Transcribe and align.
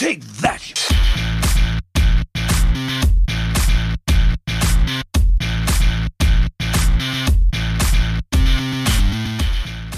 Take 0.00 0.24
that! 0.40 0.62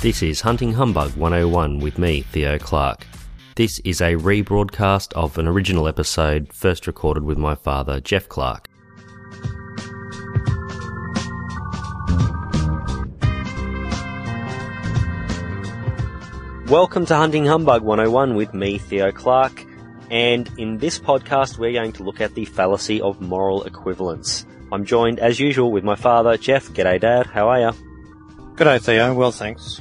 This 0.00 0.24
is 0.24 0.40
Hunting 0.40 0.72
Humbug 0.72 1.14
101 1.14 1.78
with 1.78 2.00
me, 2.00 2.22
Theo 2.22 2.58
Clark. 2.58 3.06
This 3.54 3.78
is 3.84 4.00
a 4.00 4.16
rebroadcast 4.16 5.12
of 5.12 5.38
an 5.38 5.46
original 5.46 5.86
episode 5.86 6.52
first 6.52 6.88
recorded 6.88 7.22
with 7.22 7.38
my 7.38 7.54
father, 7.54 8.00
Jeff 8.00 8.28
Clark. 8.28 8.68
Welcome 16.66 17.06
to 17.06 17.14
Hunting 17.14 17.46
Humbug 17.46 17.84
101 17.84 18.34
with 18.34 18.52
me, 18.52 18.78
Theo 18.78 19.12
Clark. 19.12 19.64
And 20.12 20.50
in 20.58 20.76
this 20.76 20.98
podcast, 20.98 21.56
we're 21.56 21.72
going 21.72 21.92
to 21.92 22.02
look 22.02 22.20
at 22.20 22.34
the 22.34 22.44
fallacy 22.44 23.00
of 23.00 23.22
moral 23.22 23.62
equivalence. 23.62 24.44
I'm 24.70 24.84
joined, 24.84 25.18
as 25.18 25.40
usual, 25.40 25.72
with 25.72 25.84
my 25.84 25.94
father, 25.94 26.36
Jeff. 26.36 26.68
G'day, 26.68 27.00
Dad. 27.00 27.26
How 27.26 27.48
are 27.48 27.60
you? 27.60 27.72
Good 28.54 28.82
Theo. 28.82 29.14
Well, 29.14 29.32
thanks. 29.32 29.80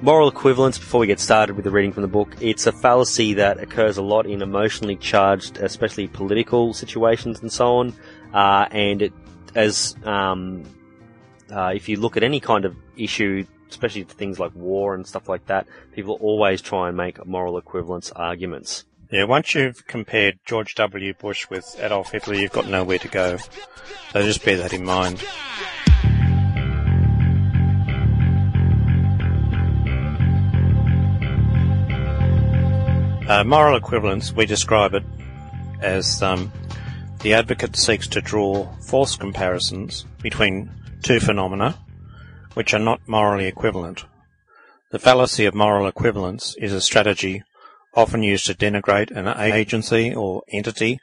Moral 0.00 0.28
equivalence, 0.28 0.78
before 0.78 1.00
we 1.00 1.08
get 1.08 1.18
started 1.18 1.56
with 1.56 1.64
the 1.64 1.72
reading 1.72 1.92
from 1.92 2.02
the 2.02 2.08
book, 2.08 2.36
it's 2.40 2.68
a 2.68 2.72
fallacy 2.72 3.34
that 3.34 3.58
occurs 3.58 3.96
a 3.96 4.02
lot 4.02 4.26
in 4.26 4.42
emotionally 4.42 4.94
charged, 4.94 5.56
especially 5.56 6.06
political 6.06 6.72
situations 6.72 7.40
and 7.40 7.50
so 7.50 7.78
on. 7.78 7.94
Uh, 8.32 8.68
and 8.70 9.02
it, 9.02 9.12
as, 9.56 9.96
um, 10.04 10.62
uh, 11.50 11.72
if 11.74 11.88
you 11.88 11.98
look 11.98 12.16
at 12.16 12.22
any 12.22 12.38
kind 12.38 12.64
of 12.64 12.76
issue, 12.96 13.44
especially 13.68 14.04
things 14.04 14.38
like 14.38 14.54
war 14.54 14.94
and 14.94 15.04
stuff 15.04 15.28
like 15.28 15.46
that, 15.46 15.66
people 15.90 16.16
always 16.20 16.62
try 16.62 16.86
and 16.86 16.96
make 16.96 17.26
moral 17.26 17.58
equivalence 17.58 18.12
arguments. 18.12 18.84
Yeah, 19.10 19.24
once 19.24 19.54
you've 19.54 19.86
compared 19.86 20.40
George 20.44 20.74
W. 20.74 21.14
Bush 21.14 21.48
with 21.48 21.76
Adolf 21.78 22.10
Hitler, 22.10 22.34
you've 22.34 22.50
got 22.50 22.66
nowhere 22.66 22.98
to 22.98 23.08
go. 23.08 23.36
So 24.12 24.22
just 24.22 24.44
bear 24.44 24.56
that 24.56 24.72
in 24.72 24.84
mind. 24.84 25.24
Uh, 33.28 33.44
moral 33.44 33.76
equivalence, 33.76 34.32
we 34.32 34.44
describe 34.44 34.94
it 34.94 35.04
as 35.80 36.20
um, 36.20 36.52
the 37.20 37.34
advocate 37.34 37.76
seeks 37.76 38.08
to 38.08 38.20
draw 38.20 38.66
false 38.82 39.14
comparisons 39.14 40.04
between 40.20 40.70
two 41.02 41.20
phenomena 41.20 41.78
which 42.54 42.72
are 42.72 42.80
not 42.80 43.06
morally 43.06 43.46
equivalent. 43.46 44.04
The 44.90 44.98
fallacy 44.98 45.44
of 45.44 45.54
moral 45.54 45.86
equivalence 45.86 46.56
is 46.58 46.72
a 46.72 46.80
strategy 46.80 47.42
often 47.96 48.22
used 48.22 48.46
to 48.46 48.54
denigrate 48.54 49.10
an 49.10 49.26
agency 49.26 50.14
or 50.14 50.42
entity 50.52 51.00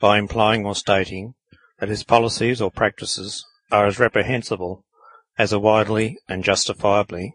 by 0.00 0.18
implying 0.18 0.64
or 0.64 0.74
stating 0.74 1.34
that 1.80 1.88
his 1.88 2.04
policies 2.04 2.60
or 2.60 2.70
practices 2.70 3.44
are 3.70 3.86
as 3.86 3.98
reprehensible 3.98 4.84
as 5.36 5.52
a 5.52 5.58
widely 5.58 6.16
and 6.28 6.44
justifiably 6.44 7.34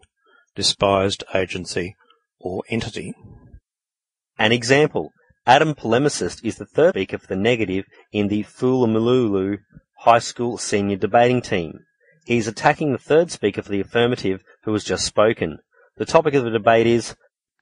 despised 0.54 1.22
agency 1.34 1.94
or 2.38 2.62
entity. 2.68 3.14
An 4.38 4.52
example, 4.52 5.12
Adam 5.46 5.74
Polemicist 5.74 6.42
is 6.42 6.56
the 6.56 6.66
third 6.66 6.94
speaker 6.94 7.18
for 7.18 7.26
the 7.26 7.36
negative 7.36 7.84
in 8.12 8.28
the 8.28 8.44
Foolamululu 8.44 9.58
High 9.98 10.18
School 10.18 10.56
senior 10.56 10.96
debating 10.96 11.42
team. 11.42 11.80
He 12.24 12.38
is 12.38 12.48
attacking 12.48 12.92
the 12.92 12.98
third 12.98 13.30
speaker 13.30 13.62
for 13.62 13.70
the 13.70 13.80
affirmative 13.80 14.42
who 14.62 14.72
has 14.72 14.84
just 14.84 15.04
spoken. 15.04 15.58
The 15.96 16.06
topic 16.06 16.34
of 16.34 16.44
the 16.44 16.50
debate 16.50 16.86
is 16.86 17.14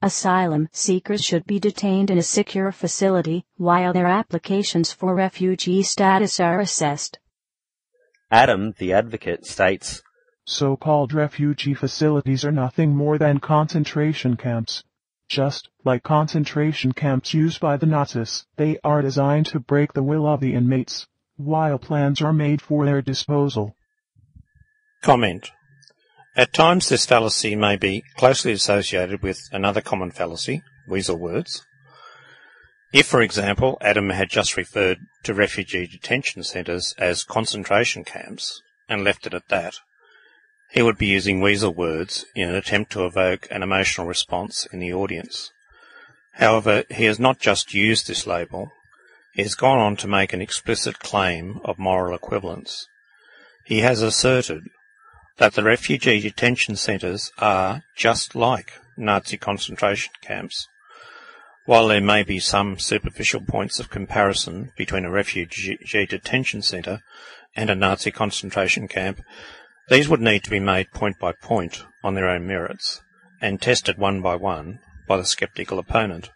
Asylum 0.03 0.67
seekers 0.73 1.23
should 1.23 1.45
be 1.45 1.61
detained 1.61 2.11
in 2.11 2.17
a 2.17 2.23
secure 2.23 2.73
facility 2.73 3.45
while 3.55 3.93
their 3.93 4.05
applications 4.05 4.91
for 4.91 5.15
refugee 5.15 5.81
status 5.81 6.41
are 6.41 6.59
assessed. 6.59 7.19
Adam, 8.29 8.73
the 8.79 8.91
advocate, 8.91 9.45
states 9.45 10.03
So-called 10.43 11.13
refugee 11.13 11.73
facilities 11.73 12.43
are 12.43 12.51
nothing 12.51 12.93
more 12.93 13.17
than 13.17 13.39
concentration 13.39 14.35
camps. 14.35 14.83
Just 15.29 15.69
like 15.85 16.03
concentration 16.03 16.91
camps 16.91 17.33
used 17.33 17.61
by 17.61 17.77
the 17.77 17.85
Nazis, 17.85 18.45
they 18.57 18.79
are 18.83 19.01
designed 19.01 19.45
to 19.45 19.59
break 19.61 19.93
the 19.93 20.03
will 20.03 20.27
of 20.27 20.41
the 20.41 20.53
inmates, 20.53 21.07
while 21.37 21.79
plans 21.79 22.21
are 22.21 22.33
made 22.33 22.61
for 22.61 22.85
their 22.85 23.01
disposal. 23.01 23.73
Comment. 25.01 25.49
At 26.35 26.51
times 26.51 26.89
this 26.89 27.05
fallacy 27.05 27.55
may 27.55 27.75
be 27.75 28.03
closely 28.17 28.53
associated 28.53 29.21
with 29.21 29.49
another 29.51 29.81
common 29.81 30.09
fallacy, 30.09 30.63
weasel 30.87 31.17
words. 31.17 31.63
If, 32.91 33.05
for 33.05 33.21
example, 33.21 33.77
Adam 33.81 34.09
had 34.09 34.29
just 34.29 34.57
referred 34.57 34.99
to 35.23 35.33
refugee 35.35 35.85
detention 35.85 36.43
centres 36.43 36.95
as 36.97 37.23
concentration 37.23 38.03
camps 38.03 38.63
and 38.89 39.03
left 39.03 39.27
it 39.27 39.35
at 39.35 39.47
that, 39.49 39.75
he 40.71 40.81
would 40.81 40.97
be 40.97 41.05
using 41.05 41.39
weasel 41.39 41.71
words 41.71 42.25
in 42.33 42.49
an 42.49 42.55
attempt 42.55 42.91
to 42.93 43.05
evoke 43.05 43.47
an 43.51 43.61
emotional 43.61 44.07
response 44.07 44.67
in 44.73 44.79
the 44.79 44.91
audience. 44.91 45.51
However, 46.33 46.83
he 46.89 47.05
has 47.05 47.19
not 47.19 47.39
just 47.39 47.75
used 47.75 48.07
this 48.07 48.25
label, 48.25 48.71
he 49.33 49.43
has 49.43 49.53
gone 49.53 49.77
on 49.77 49.97
to 49.97 50.07
make 50.07 50.33
an 50.33 50.41
explicit 50.41 50.97
claim 50.97 51.59
of 51.63 51.77
moral 51.77 52.15
equivalence. 52.15 52.87
He 53.65 53.81
has 53.81 54.01
asserted 54.01 54.63
that 55.37 55.53
the 55.53 55.63
refugee 55.63 56.19
detention 56.19 56.75
centres 56.75 57.31
are 57.37 57.83
just 57.95 58.35
like 58.35 58.73
Nazi 58.95 59.37
concentration 59.37 60.13
camps. 60.21 60.67
While 61.65 61.87
there 61.87 62.01
may 62.01 62.23
be 62.23 62.39
some 62.39 62.77
superficial 62.77 63.41
points 63.41 63.79
of 63.79 63.89
comparison 63.89 64.71
between 64.77 65.05
a 65.05 65.11
refugee 65.11 66.05
detention 66.05 66.61
centre 66.61 67.01
and 67.55 67.69
a 67.69 67.75
Nazi 67.75 68.11
concentration 68.11 68.87
camp, 68.87 69.21
these 69.89 70.09
would 70.09 70.21
need 70.21 70.43
to 70.43 70.49
be 70.49 70.59
made 70.59 70.91
point 70.91 71.19
by 71.19 71.31
point 71.31 71.83
on 72.03 72.15
their 72.15 72.29
own 72.29 72.45
merits, 72.45 73.01
and 73.41 73.61
tested 73.61 73.97
one 73.97 74.21
by 74.21 74.35
one 74.35 74.79
by 75.07 75.17
the 75.17 75.25
sceptical 75.25 75.79
opponent. 75.79 76.29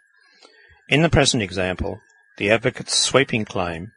In 0.87 1.01
the 1.01 1.09
present 1.09 1.43
example, 1.43 2.01
the 2.37 2.49
advocate's 2.49 2.97
sweeping 2.97 3.45
claim 3.45 3.91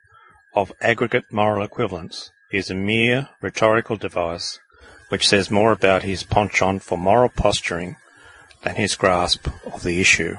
of 0.54 0.72
aggregate 0.80 1.24
moral 1.30 1.64
equivalence 1.64 2.32
is 2.52 2.70
a 2.70 2.74
mere 2.74 3.28
rhetorical 3.40 3.96
device 3.96 4.58
which 5.10 5.28
says 5.28 5.50
more 5.50 5.70
about 5.70 6.02
his 6.02 6.22
penchant 6.22 6.82
for 6.82 6.96
moral 6.96 7.28
posturing 7.28 7.96
than 8.62 8.76
his 8.76 8.96
grasp 8.96 9.48
of 9.72 9.82
the 9.82 10.00
issue. 10.00 10.36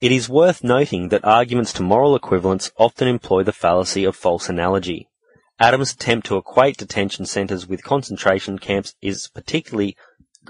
It 0.00 0.12
is 0.12 0.28
worth 0.28 0.64
noting 0.64 1.08
that 1.08 1.24
arguments 1.24 1.72
to 1.74 1.82
moral 1.82 2.16
equivalence 2.16 2.70
often 2.76 3.08
employ 3.08 3.44
the 3.44 3.52
fallacy 3.52 4.04
of 4.04 4.16
false 4.16 4.48
analogy. 4.48 5.08
Adams' 5.58 5.92
attempt 5.92 6.26
to 6.26 6.36
equate 6.36 6.76
detention 6.76 7.24
centres 7.24 7.66
with 7.66 7.82
concentration 7.82 8.58
camps 8.58 8.94
is 9.00 9.28
particularly 9.28 9.96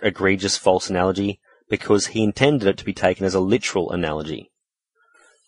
egregious 0.02 0.56
false 0.56 0.90
analogy 0.90 1.38
because 1.68 2.08
he 2.08 2.24
intended 2.24 2.66
it 2.66 2.76
to 2.78 2.84
be 2.84 2.92
taken 2.92 3.24
as 3.24 3.34
a 3.34 3.40
literal 3.40 3.92
analogy. 3.92 4.50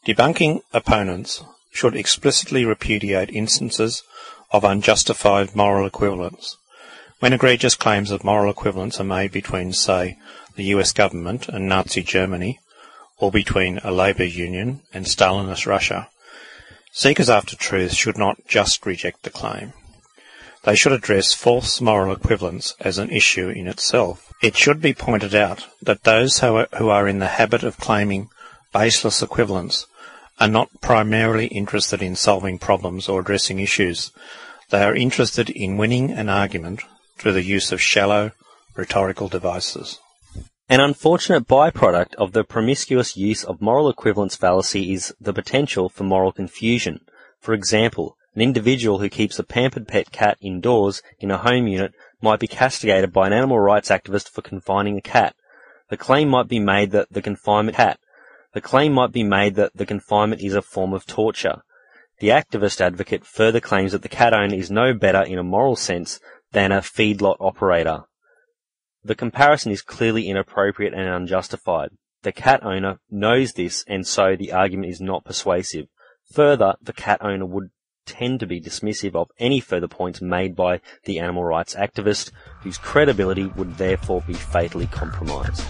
Debunking 0.06 0.60
opponents 0.72 1.42
should 1.72 1.96
explicitly 1.96 2.64
repudiate 2.64 3.30
instances 3.30 4.02
of 4.50 4.64
unjustified 4.64 5.54
moral 5.54 5.86
equivalence. 5.86 6.56
When 7.20 7.32
egregious 7.32 7.74
claims 7.74 8.12
of 8.12 8.22
moral 8.22 8.50
equivalence 8.50 9.00
are 9.00 9.04
made 9.04 9.32
between, 9.32 9.72
say, 9.72 10.18
the 10.54 10.66
US 10.66 10.92
government 10.92 11.48
and 11.48 11.68
Nazi 11.68 12.02
Germany, 12.02 12.60
or 13.18 13.32
between 13.32 13.78
a 13.78 13.90
labour 13.90 14.24
union 14.24 14.82
and 14.94 15.04
Stalinist 15.04 15.66
Russia, 15.66 16.08
Seekers 16.92 17.28
after 17.28 17.56
truth 17.56 17.92
should 17.92 18.16
not 18.16 18.46
just 18.46 18.86
reject 18.86 19.24
the 19.24 19.30
claim. 19.30 19.72
They 20.64 20.76
should 20.76 20.92
address 20.92 21.34
false 21.34 21.80
moral 21.80 22.12
equivalence 22.12 22.74
as 22.80 22.98
an 22.98 23.10
issue 23.10 23.48
in 23.48 23.66
itself. 23.66 24.32
It 24.42 24.56
should 24.56 24.80
be 24.80 24.94
pointed 24.94 25.34
out 25.34 25.66
that 25.82 26.04
those 26.04 26.38
who 26.38 26.88
are 26.88 27.08
in 27.08 27.18
the 27.18 27.26
habit 27.26 27.62
of 27.62 27.78
claiming 27.78 28.30
baseless 28.72 29.22
equivalence 29.22 29.86
are 30.38 30.48
not 30.48 30.80
primarily 30.80 31.46
interested 31.48 32.00
in 32.00 32.14
solving 32.14 32.58
problems 32.58 33.08
or 33.08 33.20
addressing 33.20 33.58
issues. 33.58 34.12
They 34.70 34.82
are 34.82 34.94
interested 34.94 35.50
in 35.50 35.76
winning 35.76 36.10
an 36.12 36.28
argument 36.28 36.82
through 37.18 37.32
the 37.32 37.42
use 37.42 37.72
of 37.72 37.80
shallow 37.80 38.32
rhetorical 38.74 39.28
devices. 39.28 39.98
An 40.68 40.80
unfortunate 40.80 41.46
byproduct 41.46 42.14
of 42.16 42.32
the 42.32 42.44
promiscuous 42.44 43.16
use 43.16 43.42
of 43.42 43.60
moral 43.60 43.88
equivalence 43.88 44.36
fallacy 44.36 44.92
is 44.92 45.14
the 45.20 45.32
potential 45.32 45.88
for 45.88 46.04
moral 46.04 46.30
confusion. 46.30 47.00
For 47.40 47.54
example, 47.54 48.16
an 48.34 48.42
individual 48.42 48.98
who 48.98 49.08
keeps 49.08 49.38
a 49.38 49.44
pampered 49.44 49.88
pet 49.88 50.12
cat 50.12 50.36
indoors 50.40 51.02
in 51.18 51.30
a 51.30 51.38
home 51.38 51.66
unit 51.66 51.92
might 52.20 52.38
be 52.38 52.46
castigated 52.46 53.12
by 53.12 53.26
an 53.26 53.32
animal 53.32 53.58
rights 53.58 53.88
activist 53.88 54.28
for 54.28 54.42
confining 54.42 54.96
a 54.96 55.00
cat. 55.00 55.34
The 55.88 55.96
claim 55.96 56.28
might 56.28 56.48
be 56.48 56.60
made 56.60 56.90
that 56.90 57.10
the 57.10 57.22
confinement 57.22 57.78
cat. 57.78 57.98
The 58.52 58.60
claim 58.60 58.92
might 58.92 59.10
be 59.10 59.24
made 59.24 59.54
that 59.54 59.74
the 59.74 59.86
confinement 59.86 60.42
is 60.42 60.54
a 60.54 60.62
form 60.62 60.92
of 60.92 61.06
torture. 61.06 61.62
The 62.20 62.28
activist 62.28 62.80
advocate 62.80 63.24
further 63.24 63.60
claims 63.60 63.92
that 63.92 64.02
the 64.02 64.08
cat 64.08 64.34
owner 64.34 64.54
is 64.54 64.70
no 64.70 64.92
better 64.92 65.22
in 65.22 65.38
a 65.38 65.44
moral 65.44 65.76
sense 65.76 66.20
than 66.52 66.72
a 66.72 66.80
feedlot 66.80 67.36
operator. 67.40 68.04
The 69.04 69.14
comparison 69.14 69.72
is 69.72 69.82
clearly 69.82 70.28
inappropriate 70.28 70.94
and 70.94 71.08
unjustified. 71.08 71.90
The 72.22 72.32
cat 72.32 72.64
owner 72.64 72.98
knows 73.10 73.52
this 73.52 73.84
and 73.86 74.06
so 74.06 74.34
the 74.36 74.52
argument 74.52 74.90
is 74.90 75.00
not 75.00 75.24
persuasive. 75.24 75.86
Further, 76.32 76.74
the 76.82 76.92
cat 76.92 77.18
owner 77.22 77.46
would 77.46 77.70
tend 78.06 78.40
to 78.40 78.46
be 78.46 78.60
dismissive 78.60 79.14
of 79.14 79.28
any 79.38 79.60
further 79.60 79.88
points 79.88 80.20
made 80.20 80.56
by 80.56 80.80
the 81.04 81.18
animal 81.18 81.44
rights 81.44 81.74
activist, 81.74 82.32
whose 82.62 82.78
credibility 82.78 83.46
would 83.46 83.76
therefore 83.76 84.22
be 84.26 84.34
fatally 84.34 84.86
compromised. 84.86 85.62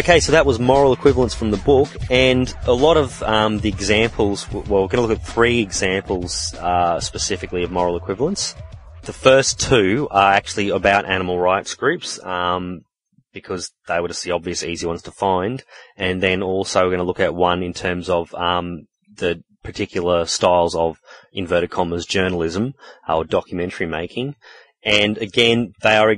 Okay, 0.00 0.18
so 0.18 0.32
that 0.32 0.46
was 0.46 0.58
moral 0.58 0.94
equivalence 0.94 1.34
from 1.34 1.50
the 1.50 1.58
book, 1.58 1.90
and 2.08 2.50
a 2.64 2.72
lot 2.72 2.96
of 2.96 3.22
um, 3.22 3.58
the 3.58 3.68
examples. 3.68 4.50
Well, 4.50 4.62
we're 4.62 4.88
going 4.88 4.92
to 4.92 5.02
look 5.02 5.18
at 5.18 5.26
three 5.26 5.60
examples 5.60 6.54
uh, 6.54 7.00
specifically 7.00 7.64
of 7.64 7.70
moral 7.70 7.98
equivalence. 7.98 8.54
The 9.02 9.12
first 9.12 9.60
two 9.60 10.08
are 10.10 10.32
actually 10.32 10.70
about 10.70 11.04
animal 11.04 11.38
rights 11.38 11.74
groups, 11.74 12.18
um, 12.24 12.86
because 13.34 13.72
they 13.88 14.00
were 14.00 14.08
just 14.08 14.24
the 14.24 14.30
obvious, 14.30 14.64
easy 14.64 14.86
ones 14.86 15.02
to 15.02 15.10
find. 15.10 15.62
And 15.98 16.22
then 16.22 16.42
also 16.42 16.80
we're 16.80 16.96
going 16.96 17.00
to 17.00 17.04
look 17.04 17.20
at 17.20 17.34
one 17.34 17.62
in 17.62 17.74
terms 17.74 18.08
of 18.08 18.34
um, 18.34 18.86
the 19.16 19.44
particular 19.62 20.24
styles 20.24 20.74
of 20.74 20.96
inverted 21.34 21.68
commas 21.68 22.06
journalism 22.06 22.72
uh, 23.06 23.18
or 23.18 23.24
documentary 23.24 23.86
making. 23.86 24.36
And 24.82 25.18
again, 25.18 25.74
they 25.82 25.98
are 25.98 26.16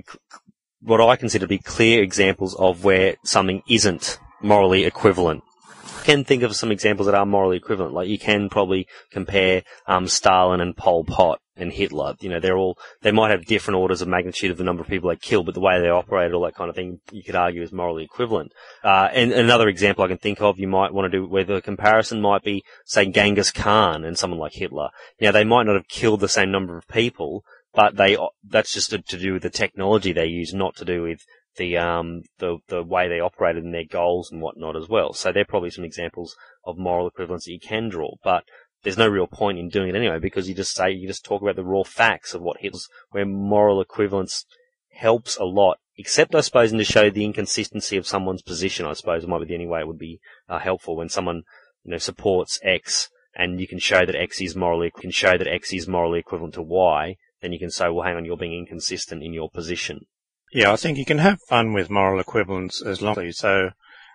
what 0.82 1.00
I 1.00 1.17
consider 1.17 1.44
to 1.44 1.49
be 1.49 1.58
clear 1.58 2.02
examples 2.02 2.55
of 2.56 2.84
where 2.84 3.17
something 3.25 3.62
isn't 3.69 4.19
morally 4.40 4.84
equivalent. 4.84 5.43
You 5.84 6.05
can 6.05 6.25
think 6.25 6.43
of 6.43 6.56
some 6.56 6.73
examples 6.73 7.06
that 7.06 7.14
are 7.14 7.25
morally 7.25 7.56
equivalent. 7.56 7.94
Like 7.94 8.08
you 8.08 8.19
can 8.19 8.49
probably 8.49 8.88
compare 9.11 9.62
um, 9.87 10.08
Stalin 10.08 10.61
and 10.61 10.76
Pol 10.76 11.05
Pot 11.05 11.40
and 11.56 11.73
Hitler. 11.73 12.14
You 12.20 12.31
know, 12.31 12.40
they're 12.40 12.56
all 12.56 12.76
they 13.02 13.12
might 13.12 13.31
have 13.31 13.44
different 13.44 13.79
orders 13.79 14.02
of 14.02 14.08
magnitude 14.08 14.50
of 14.50 14.56
the 14.56 14.64
number 14.64 14.82
of 14.82 14.88
people 14.88 15.11
they 15.11 15.17
kill, 15.17 15.44
but 15.44 15.55
the 15.55 15.61
way 15.61 15.81
they 15.81 15.88
operate, 15.88 16.32
all 16.32 16.43
that 16.44 16.56
kind 16.56 16.70
of 16.70 16.75
thing, 16.75 16.99
you 17.12 17.23
could 17.23 17.37
argue 17.37 17.62
is 17.62 17.73
morally 17.73 18.05
equivalent. 18.05 18.52
Uh, 18.82 19.08
and 19.12 19.32
another 19.32 19.69
example 19.69 20.05
I 20.05 20.08
can 20.08 20.19
think 20.19 20.40
of, 20.40 20.58
you 20.58 20.69
might 20.69 20.93
want 20.93 21.11
to 21.11 21.19
do 21.19 21.26
where 21.26 21.44
the 21.44 21.61
comparison 21.61 22.20
might 22.20 22.43
be, 22.43 22.64
say, 22.84 23.06
Genghis 23.06 23.50
Khan 23.50 24.05
and 24.05 24.19
someone 24.19 24.40
like 24.40 24.55
Hitler. 24.55 24.88
Now, 25.20 25.31
they 25.31 25.44
might 25.44 25.64
not 25.64 25.76
have 25.76 25.88
killed 25.88 26.20
the 26.20 26.29
same 26.29 26.50
number 26.50 26.76
of 26.76 26.88
people, 26.88 27.44
but 27.74 27.96
they 27.96 28.16
that's 28.44 28.72
just 28.72 28.90
to, 28.90 28.98
do 28.98 29.34
with 29.34 29.42
the 29.42 29.50
technology 29.50 30.12
they 30.12 30.26
use, 30.26 30.52
not 30.52 30.76
to 30.76 30.84
do 30.84 31.02
with 31.02 31.24
the 31.56 31.76
um 31.76 32.22
the 32.38 32.58
the 32.69 32.82
way 32.82 33.08
they 33.08 33.20
operated 33.20 33.64
and 33.64 33.74
their 33.74 33.84
goals 33.84 34.30
and 34.30 34.40
whatnot 34.40 34.76
as 34.76 34.88
well. 34.88 35.12
So 35.12 35.32
they're 35.32 35.44
probably 35.44 35.70
some 35.70 35.84
examples 35.84 36.36
of 36.64 36.78
moral 36.78 37.06
equivalence 37.06 37.44
that 37.46 37.52
you 37.52 37.60
can 37.60 37.88
draw, 37.88 38.14
but 38.22 38.44
there's 38.82 38.98
no 38.98 39.08
real 39.08 39.26
point 39.26 39.58
in 39.58 39.69
doing 39.69 39.90
it 39.90 39.96
anyway 39.96 40.19
because 40.19 40.48
you 40.48 40.54
just 40.54 40.74
say 40.74 40.90
you 40.90 41.06
just 41.06 41.24
talk 41.24 41.40
about 41.40 41.56
the 41.56 41.64
raw 41.64 41.82
facts 41.82 42.34
of 42.34 42.42
what 42.42 42.58
Hitler's 42.60 42.88
where 43.10 43.26
moral 43.26 43.80
equivalence 43.80 44.44
helps 44.92 45.36
a 45.36 45.44
lot. 45.44 45.78
Except 45.96 46.34
I 46.34 46.40
suppose 46.40 46.72
in 46.72 46.78
to 46.78 46.84
show 46.84 47.10
the 47.10 47.24
inconsistency 47.24 47.96
of 47.96 48.06
someone's 48.06 48.42
position. 48.42 48.86
I 48.86 48.94
suppose 48.94 49.26
might 49.26 49.40
be 49.40 49.44
the 49.46 49.54
only 49.54 49.66
way 49.66 49.80
it 49.80 49.86
would 49.86 49.98
be 49.98 50.20
uh, 50.48 50.58
helpful 50.58 50.96
when 50.96 51.08
someone 51.08 51.42
you 51.84 51.92
know 51.92 51.98
supports 51.98 52.58
X 52.62 53.08
and 53.34 53.60
you 53.60 53.66
can 53.66 53.78
show 53.78 54.04
that 54.04 54.14
X 54.14 54.40
is 54.40 54.56
morally 54.56 54.90
can 54.90 55.10
show 55.10 55.36
that 55.38 55.46
X 55.46 55.72
is 55.72 55.88
morally 55.88 56.19
equivalent 56.19 56.54
to 56.54 56.62
Y 56.62 57.16
then 57.42 57.52
you 57.52 57.58
can 57.58 57.70
say, 57.70 57.88
well, 57.90 58.06
hang 58.06 58.16
on, 58.16 58.24
you're 58.24 58.36
being 58.36 58.54
inconsistent 58.54 59.22
in 59.22 59.34
your 59.34 59.50
position. 59.50 60.06
Yeah, 60.52 60.72
I 60.72 60.76
think 60.76 60.96
you 60.96 61.04
can 61.04 61.18
have 61.18 61.40
fun 61.48 61.72
with 61.72 61.90
moral 61.90 62.20
equivalence 62.20 62.80
as 62.80 63.02
long 63.02 63.18
as 63.18 63.38
so 63.38 63.70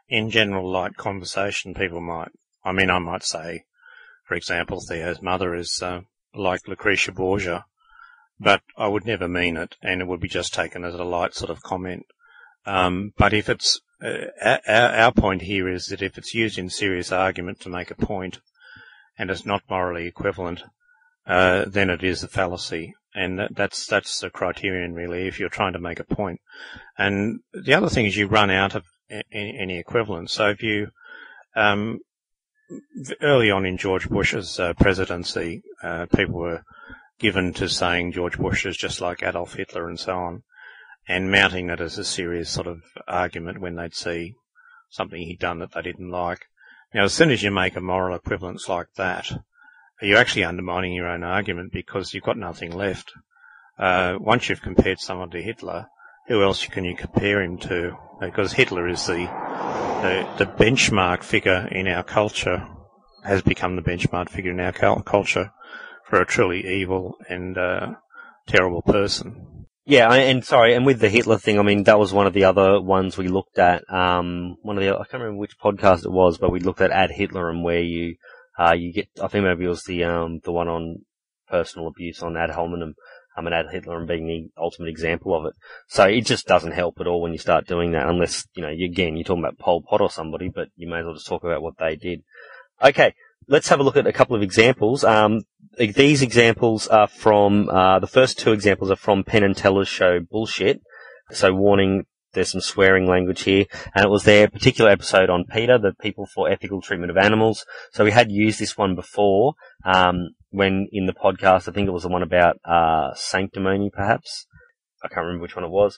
in 0.08 0.30
general 0.30 0.70
light 0.70 0.96
conversation 0.96 1.74
people 1.74 2.00
might, 2.00 2.30
I 2.64 2.72
mean, 2.72 2.90
I 2.90 3.00
might 3.00 3.24
say, 3.24 3.66
for 4.24 4.36
example, 4.36 4.80
Theo's 4.80 5.22
mother 5.22 5.54
is 5.54 5.80
uh, 5.82 6.02
like 6.34 6.68
Lucretia 6.68 7.12
Borgia, 7.12 7.66
but 8.40 8.62
I 8.78 8.88
would 8.88 9.06
never 9.06 9.28
mean 9.28 9.58
it 9.58 9.76
and 9.82 10.00
it 10.00 10.08
would 10.08 10.22
be 10.22 10.30
just 10.30 10.54
taken 10.54 10.86
as 10.86 10.94
a 10.94 11.04
light 11.04 11.34
sort 11.34 11.50
of 11.50 11.62
comment. 11.64 12.06
Um, 12.66 13.14
but 13.18 13.34
if 13.34 13.50
it's, 13.50 13.82
uh, 14.02 14.58
our, 14.68 14.90
our 14.90 15.12
point 15.12 15.42
here 15.42 15.68
is 15.68 15.88
that 15.88 16.02
if 16.02 16.18
it's 16.18 16.34
used 16.34 16.58
in 16.58 16.70
serious 16.70 17.12
argument 17.12 17.60
to 17.62 17.70
make 17.70 17.92
a 17.92 17.96
point 17.96 18.40
and 19.18 19.30
it's 19.30 19.46
not 19.46 19.64
morally 19.70 20.06
equivalent, 20.08 20.64
uh, 21.26 21.66
then 21.68 21.90
it 21.90 22.04
is 22.04 22.24
a 22.24 22.28
fallacy 22.28 22.94
and 23.18 23.40
that, 23.40 23.56
that's 23.56 23.88
that's 23.88 24.20
the 24.20 24.30
criterion 24.30 24.94
really 24.94 25.28
if 25.28 25.40
you're 25.40 25.50
trying 25.50 25.74
to 25.74 25.80
make 25.80 26.00
a 26.00 26.04
point. 26.04 26.40
And 26.98 27.40
the 27.52 27.74
other 27.74 27.90
thing 27.90 28.06
is 28.06 28.16
you 28.16 28.28
run 28.28 28.52
out 28.52 28.76
of 28.76 28.84
any, 29.32 29.58
any 29.60 29.80
equivalence. 29.80 30.34
So 30.34 30.50
if 30.50 30.62
you 30.62 30.90
um, 31.56 32.00
early 33.22 33.50
on 33.50 33.66
in 33.66 33.78
George 33.78 34.08
Bush's 34.08 34.60
uh, 34.60 34.74
presidency, 34.74 35.64
uh, 35.84 36.06
people 36.16 36.36
were 36.36 36.64
given 37.20 37.54
to 37.54 37.68
saying 37.68 38.12
George 38.12 38.38
Bush 38.38 38.66
is 38.66 38.78
just 38.78 39.02
like 39.02 39.24
Adolf 39.24 39.56
Hitler 39.56 39.90
and 39.90 40.00
so 40.00 40.16
on, 40.16 40.44
and 41.08 41.32
mounting 41.32 41.70
it 41.70 41.82
as 41.82 41.98
a 41.98 42.06
serious 42.06 42.52
sort 42.52 42.68
of 42.68 42.82
argument 43.08 43.62
when 43.62 43.76
they'd 43.76 43.96
see 43.96 44.36
something 44.90 45.22
he'd 45.22 45.40
done 45.40 45.60
that 45.60 45.74
they 45.74 45.82
didn't 45.82 46.12
like. 46.12 46.46
Now, 46.94 47.06
as 47.06 47.14
soon 47.14 47.32
as 47.32 47.42
you 47.42 47.50
make 47.50 47.76
a 47.76 47.82
moral 47.82 48.16
equivalence 48.16 48.70
like 48.70 48.94
that, 48.96 49.32
you're 50.02 50.20
actually 50.20 50.44
undermining 50.44 50.94
your 50.94 51.08
own 51.08 51.24
argument 51.24 51.72
because 51.72 52.14
you've 52.14 52.24
got 52.24 52.38
nothing 52.38 52.72
left. 52.72 53.12
Uh, 53.78 54.18
once 54.20 54.50
you've 54.50 54.62
compared 54.62 55.00
someone 55.00 55.30
to 55.32 55.42
Hitler, 55.42 55.88
who 56.28 56.44
else 56.44 56.66
can 56.66 56.84
you 56.84 56.96
compare 56.96 57.42
him 57.42 57.58
to? 57.60 57.96
Because 58.20 58.54
Hitler 58.54 58.88
is 58.88 59.06
the, 59.06 59.14
the, 59.16 60.28
the 60.38 60.46
benchmark 60.46 61.24
figure 61.24 61.68
in 61.72 61.88
our 61.88 62.04
culture, 62.04 62.68
has 63.24 63.42
become 63.42 63.76
the 63.76 63.82
benchmark 63.82 64.30
figure 64.30 64.52
in 64.52 64.60
our 64.60 65.02
culture 65.04 65.52
for 66.10 66.22
a 66.22 66.26
truly 66.26 66.82
evil 66.82 67.16
and 67.30 67.58
uh, 67.58 67.94
terrible 68.48 68.82
person. 68.82 69.66
Yeah, 69.86 70.12
and 70.12 70.44
sorry, 70.44 70.76
and 70.76 70.86
with 70.86 71.00
the 71.00 71.08
Hitler 71.08 71.38
thing, 71.38 71.60
I 71.60 71.62
mean, 71.62 71.84
that 71.84 71.98
was 71.98 72.12
one 72.12 72.28
of 72.28 72.34
the 72.34 72.44
other 72.44 72.82
ones 72.82 73.18
we 73.18 73.30
looked 73.30 73.58
at. 73.58 73.90
Um, 73.90 74.58
one 74.62 74.78
of 74.78 74.84
the, 74.84 74.94
I 74.94 75.06
can't 75.06 75.24
remember 75.24 75.40
which 75.40 75.58
podcast 75.58 76.04
it 76.04 76.12
was, 76.12 76.38
but 76.38 76.52
we 76.52 76.60
looked 76.60 76.82
at 76.82 76.92
Ad 76.92 77.10
Hitler 77.10 77.50
and 77.50 77.64
where 77.64 77.82
you 77.82 78.18
uh, 78.58 78.74
you 78.74 78.94
get, 78.94 79.10
I 79.22 79.28
think 79.28 79.44
maybe 79.46 79.66
it 79.66 79.70
was 79.70 79.84
the, 79.84 80.04
um, 80.04 80.40
the 80.44 80.52
one 80.52 80.68
on 80.68 81.06
personal 81.48 81.88
abuse 81.88 82.22
on 82.22 82.38
Ad 82.38 82.52
hominem, 82.52 82.96
um, 83.38 83.46
and 83.46 83.56
Ad 83.56 83.68
Hitler 83.72 83.98
and 83.98 84.08
being 84.08 84.28
the 84.28 84.62
ultimate 84.62 84.90
example 84.90 85.36
of 85.36 85.46
it. 85.46 85.54
So 85.88 86.06
it 86.06 86.26
just 86.26 86.48
doesn't 86.48 86.72
help 86.72 87.00
at 87.00 87.08
all 87.08 87.22
when 87.22 87.34
you 87.34 87.38
start 87.38 87.68
doing 87.68 87.92
that 87.92 88.10
unless, 88.10 88.46
you 88.56 88.64
know, 88.64 88.70
again, 88.70 89.16
you're 89.16 89.24
talking 89.24 89.44
about 89.44 89.60
Pol 89.60 89.82
Pot 89.82 90.02
or 90.02 90.10
somebody, 90.10 90.50
but 90.50 90.70
you 90.76 90.90
may 90.90 91.00
as 91.00 91.06
well 91.06 91.14
just 91.14 91.28
talk 91.28 91.44
about 91.44 91.62
what 91.62 91.78
they 91.78 91.96
did. 91.96 92.24
Okay. 92.84 93.14
Let's 93.48 93.70
have 93.70 93.80
a 93.80 93.84
look 93.84 93.96
at 93.96 94.08
a 94.08 94.12
couple 94.12 94.36
of 94.36 94.42
examples. 94.42 95.04
Um, 95.04 95.44
these 95.78 96.22
examples 96.22 96.88
are 96.88 97.08
from, 97.08 97.70
uh, 97.70 98.00
the 98.00 98.08
first 98.08 98.40
two 98.40 98.52
examples 98.52 98.92
are 98.92 98.98
from 98.98 99.24
Penn 99.24 99.44
and 99.44 99.56
Teller's 99.56 99.88
show 99.88 100.20
Bullshit. 100.20 100.82
So 101.32 101.54
warning 101.54 102.06
there's 102.38 102.52
some 102.52 102.62
swearing 102.62 103.08
language 103.08 103.42
here, 103.42 103.66
and 103.96 104.06
it 104.06 104.10
was 104.10 104.24
their 104.24 104.48
particular 104.48 104.92
episode 104.92 105.30
on 105.30 105.44
PETA, 105.44 105.80
the 105.82 105.94
People 106.00 106.28
for 106.28 106.50
Ethical 106.50 106.82
Treatment 106.82 107.10
of 107.10 107.18
Animals. 107.18 107.66
So 107.92 108.04
we 108.04 108.12
had 108.12 108.32
used 108.32 108.60
this 108.60 108.78
one 108.78 108.94
before, 108.94 109.56
um, 109.84 110.30
when 110.52 110.88
in 110.92 111.08
the 111.08 111.14
podcast, 111.14 111.68
I 111.68 111.72
think 111.72 111.88
it 111.88 111.94
was 111.94 112.04
the 112.04 112.10
one 112.10 112.22
about, 112.22 112.58
uh, 112.64 113.14
sanctimony, 113.16 113.90
perhaps. 113.92 114.46
I 115.04 115.08
can't 115.08 115.26
remember 115.26 115.42
which 115.42 115.56
one 115.56 115.66
it 115.66 115.72
was. 115.72 115.98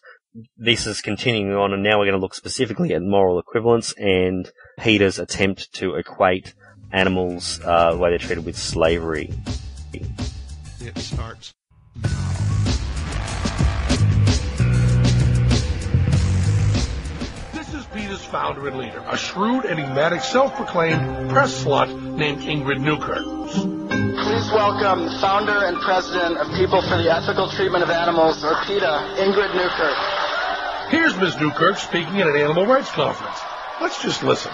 This 0.55 0.87
is 0.87 1.01
continuing 1.01 1.53
on, 1.53 1.73
and 1.73 1.83
now 1.83 1.99
we're 1.99 2.05
going 2.05 2.13
to 2.13 2.21
look 2.21 2.35
specifically 2.35 2.93
at 2.93 3.01
moral 3.01 3.37
equivalence 3.37 3.93
and 3.97 4.49
PETA's 4.77 5.19
attempt 5.19 5.73
to 5.73 5.95
equate 5.95 6.53
animals, 6.93 7.59
uh, 7.65 7.91
the 7.91 7.97
way 7.97 8.11
they're 8.11 8.17
treated 8.17 8.45
with 8.45 8.57
slavery. 8.57 9.33
It 10.81 10.97
starts 10.97 11.53
founder 18.29 18.67
and 18.67 18.77
leader, 18.77 19.03
a 19.07 19.17
shrewd, 19.17 19.65
enigmatic, 19.65 20.21
self-proclaimed 20.21 21.31
press 21.31 21.63
slut 21.63 21.89
named 22.15 22.41
Ingrid 22.41 22.79
Newkirk. 22.79 23.25
Please 23.49 24.51
welcome 24.53 25.05
the 25.05 25.17
founder 25.19 25.65
and 25.65 25.81
president 25.81 26.37
of 26.37 26.47
People 26.53 26.81
for 26.83 26.97
the 27.01 27.09
Ethical 27.09 27.49
Treatment 27.49 27.83
of 27.83 27.89
Animals, 27.89 28.43
or 28.43 28.53
PETA, 28.65 29.17
Ingrid 29.17 29.55
Newkirk. 29.55 29.97
Here's 30.91 31.17
Ms. 31.17 31.39
Newkirk 31.41 31.77
speaking 31.77 32.21
at 32.21 32.27
an 32.27 32.35
animal 32.35 32.67
rights 32.67 32.91
conference. 32.91 33.39
Let's 33.81 34.01
just 34.01 34.21
listen. 34.23 34.51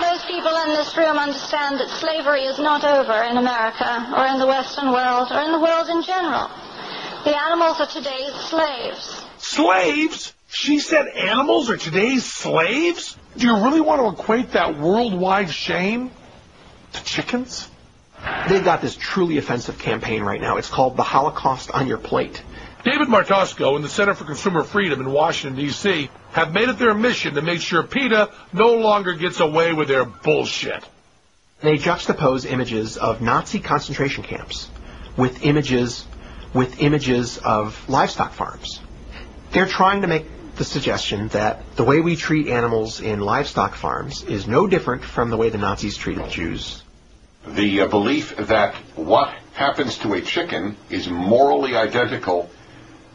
Most 0.00 0.26
people 0.26 0.54
in 0.64 0.70
this 0.70 0.94
room 0.96 1.16
understand 1.18 1.80
that 1.80 1.88
slavery 1.88 2.44
is 2.44 2.58
not 2.58 2.84
over 2.84 3.22
in 3.24 3.38
America, 3.38 4.12
or 4.16 4.26
in 4.26 4.38
the 4.38 4.46
Western 4.46 4.92
world, 4.92 5.28
or 5.30 5.40
in 5.40 5.52
the 5.52 5.60
world 5.60 5.88
in 5.88 6.02
general. 6.02 6.50
The 7.24 7.36
animals 7.36 7.80
are 7.80 7.86
today's 7.86 8.34
slaves. 8.48 9.24
Slaves? 9.38 10.34
She 10.60 10.78
said 10.78 11.08
animals 11.08 11.70
are 11.70 11.78
today's 11.78 12.22
slaves? 12.22 13.16
Do 13.34 13.46
you 13.46 13.64
really 13.64 13.80
want 13.80 14.02
to 14.02 14.20
equate 14.20 14.52
that 14.52 14.78
worldwide 14.78 15.48
shame 15.48 16.10
to 16.92 17.02
chickens? 17.02 17.66
They've 18.46 18.62
got 18.62 18.82
this 18.82 18.94
truly 18.94 19.38
offensive 19.38 19.78
campaign 19.78 20.22
right 20.22 20.38
now. 20.38 20.58
It's 20.58 20.68
called 20.68 20.98
The 20.98 21.02
Holocaust 21.02 21.70
on 21.70 21.86
Your 21.86 21.96
Plate. 21.96 22.42
David 22.84 23.08
Martosko 23.08 23.74
and 23.74 23.82
the 23.82 23.88
Center 23.88 24.12
for 24.12 24.24
Consumer 24.24 24.62
Freedom 24.62 25.00
in 25.00 25.10
Washington, 25.10 25.58
D.C. 25.58 26.10
have 26.32 26.52
made 26.52 26.68
it 26.68 26.78
their 26.78 26.92
mission 26.92 27.36
to 27.36 27.40
make 27.40 27.62
sure 27.62 27.82
PETA 27.82 28.28
no 28.52 28.74
longer 28.74 29.14
gets 29.14 29.40
away 29.40 29.72
with 29.72 29.88
their 29.88 30.04
bullshit. 30.04 30.86
They 31.62 31.78
juxtapose 31.78 32.44
images 32.44 32.98
of 32.98 33.22
Nazi 33.22 33.60
concentration 33.60 34.24
camps 34.24 34.68
with 35.16 35.42
images 35.42 36.06
with 36.52 36.82
images 36.82 37.38
of 37.38 37.88
livestock 37.88 38.34
farms. 38.34 38.80
They're 39.52 39.66
trying 39.66 40.02
to 40.02 40.06
make 40.06 40.26
the 40.60 40.64
suggestion 40.66 41.28
that 41.28 41.74
the 41.76 41.82
way 41.82 42.00
we 42.00 42.14
treat 42.14 42.46
animals 42.46 43.00
in 43.00 43.18
livestock 43.18 43.74
farms 43.74 44.22
is 44.24 44.46
no 44.46 44.66
different 44.66 45.02
from 45.02 45.30
the 45.30 45.36
way 45.38 45.48
the 45.48 45.56
Nazis 45.56 45.96
treated 45.96 46.28
Jews. 46.28 46.82
The 47.46 47.80
uh, 47.80 47.86
belief 47.86 48.36
that 48.36 48.74
what 48.94 49.32
happens 49.54 49.96
to 50.00 50.12
a 50.12 50.20
chicken 50.20 50.76
is 50.90 51.08
morally 51.08 51.76
identical 51.76 52.50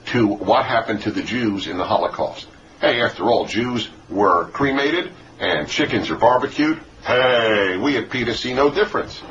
to 0.07 0.25
what 0.25 0.65
happened 0.65 1.03
to 1.03 1.11
the 1.11 1.21
Jews 1.21 1.67
in 1.67 1.77
the 1.77 1.83
Holocaust. 1.83 2.47
Hey, 2.81 2.99
after 2.99 3.25
all, 3.25 3.45
Jews 3.45 3.89
were 4.09 4.45
cremated 4.45 5.11
and 5.39 5.69
chickens 5.69 6.09
are 6.09 6.17
barbecued. 6.17 6.81
Hey, 7.03 7.77
we 7.77 7.95
at 7.97 8.09
PETA 8.09 8.33
see 8.33 8.55
no 8.55 8.71
difference. 8.71 9.21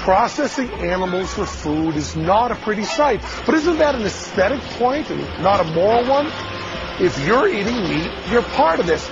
Processing 0.00 0.68
animals 0.72 1.32
for 1.32 1.46
food 1.46 1.96
is 1.96 2.16
not 2.16 2.52
a 2.52 2.56
pretty 2.56 2.84
sight. 2.84 3.22
But 3.46 3.54
isn't 3.54 3.78
that 3.78 3.94
an 3.94 4.02
aesthetic 4.02 4.60
point 4.76 5.08
and 5.08 5.20
not 5.42 5.60
a 5.60 5.64
moral 5.64 6.06
one? 6.06 6.59
If 7.00 7.26
you're 7.26 7.48
eating 7.48 7.82
meat, 7.84 8.10
you're 8.30 8.42
part 8.42 8.78
of 8.78 8.86
this. 8.86 9.10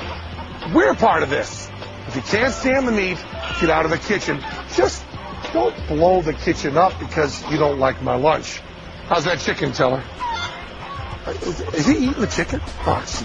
We're 0.75 0.95
part 0.95 1.23
of 1.23 1.30
this. 1.30 1.71
If 2.07 2.16
you 2.16 2.23
can't 2.23 2.52
stand 2.52 2.87
the 2.87 2.92
meat, 2.92 3.16
get 3.62 3.71
out 3.71 3.87
of 3.87 3.90
the 3.90 3.97
kitchen. 3.97 4.45
Just 4.75 5.02
don't 5.54 5.75
blow 5.88 6.21
the 6.21 6.35
kitchen 6.35 6.76
up 6.76 6.99
because 7.00 7.42
you 7.50 7.57
don't 7.57 7.78
like 7.78 8.02
my 8.02 8.14
lunch. 8.14 8.61
How's 9.07 9.25
that 9.25 9.38
chicken, 9.38 9.73
Teller? 9.73 10.04
Is, 11.28 11.87
he 11.87 12.09
eating 12.09 12.21
the 12.21 12.26
chicken? 12.26 12.61
Oh, 12.87 13.00
Jesus. 13.07 13.25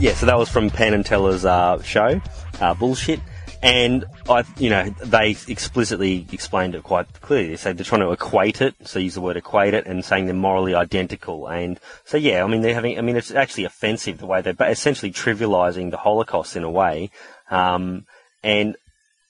Yeah, 0.00 0.14
so 0.14 0.26
that 0.26 0.38
was 0.38 0.48
from 0.48 0.70
Penn 0.70 0.94
and 0.94 1.04
Teller's 1.04 1.44
uh, 1.44 1.82
show, 1.82 2.20
uh, 2.60 2.74
Bullshit. 2.74 3.18
And 3.62 4.06
I, 4.28 4.44
you 4.58 4.70
know, 4.70 4.90
they 5.04 5.36
explicitly 5.46 6.26
explained 6.32 6.74
it 6.74 6.82
quite 6.82 7.20
clearly. 7.20 7.50
They 7.50 7.56
said 7.56 7.78
they're 7.78 7.84
trying 7.84 8.00
to 8.00 8.10
equate 8.10 8.60
it, 8.60 8.74
so 8.84 8.98
use 8.98 9.14
the 9.14 9.20
word 9.20 9.36
equate 9.36 9.72
it, 9.72 9.86
and 9.86 10.04
saying 10.04 10.26
they're 10.26 10.34
morally 10.34 10.74
identical. 10.74 11.46
And 11.46 11.78
so, 12.04 12.16
yeah, 12.16 12.42
I 12.42 12.48
mean, 12.48 12.62
they're 12.62 12.74
having, 12.74 12.98
I 12.98 13.02
mean, 13.02 13.16
it's 13.16 13.30
actually 13.30 13.64
offensive 13.64 14.18
the 14.18 14.26
way 14.26 14.40
they're 14.40 14.56
essentially 14.68 15.12
trivializing 15.12 15.92
the 15.92 15.96
Holocaust 15.96 16.56
in 16.56 16.64
a 16.64 16.70
way. 16.70 17.10
Um, 17.52 18.06
and 18.42 18.76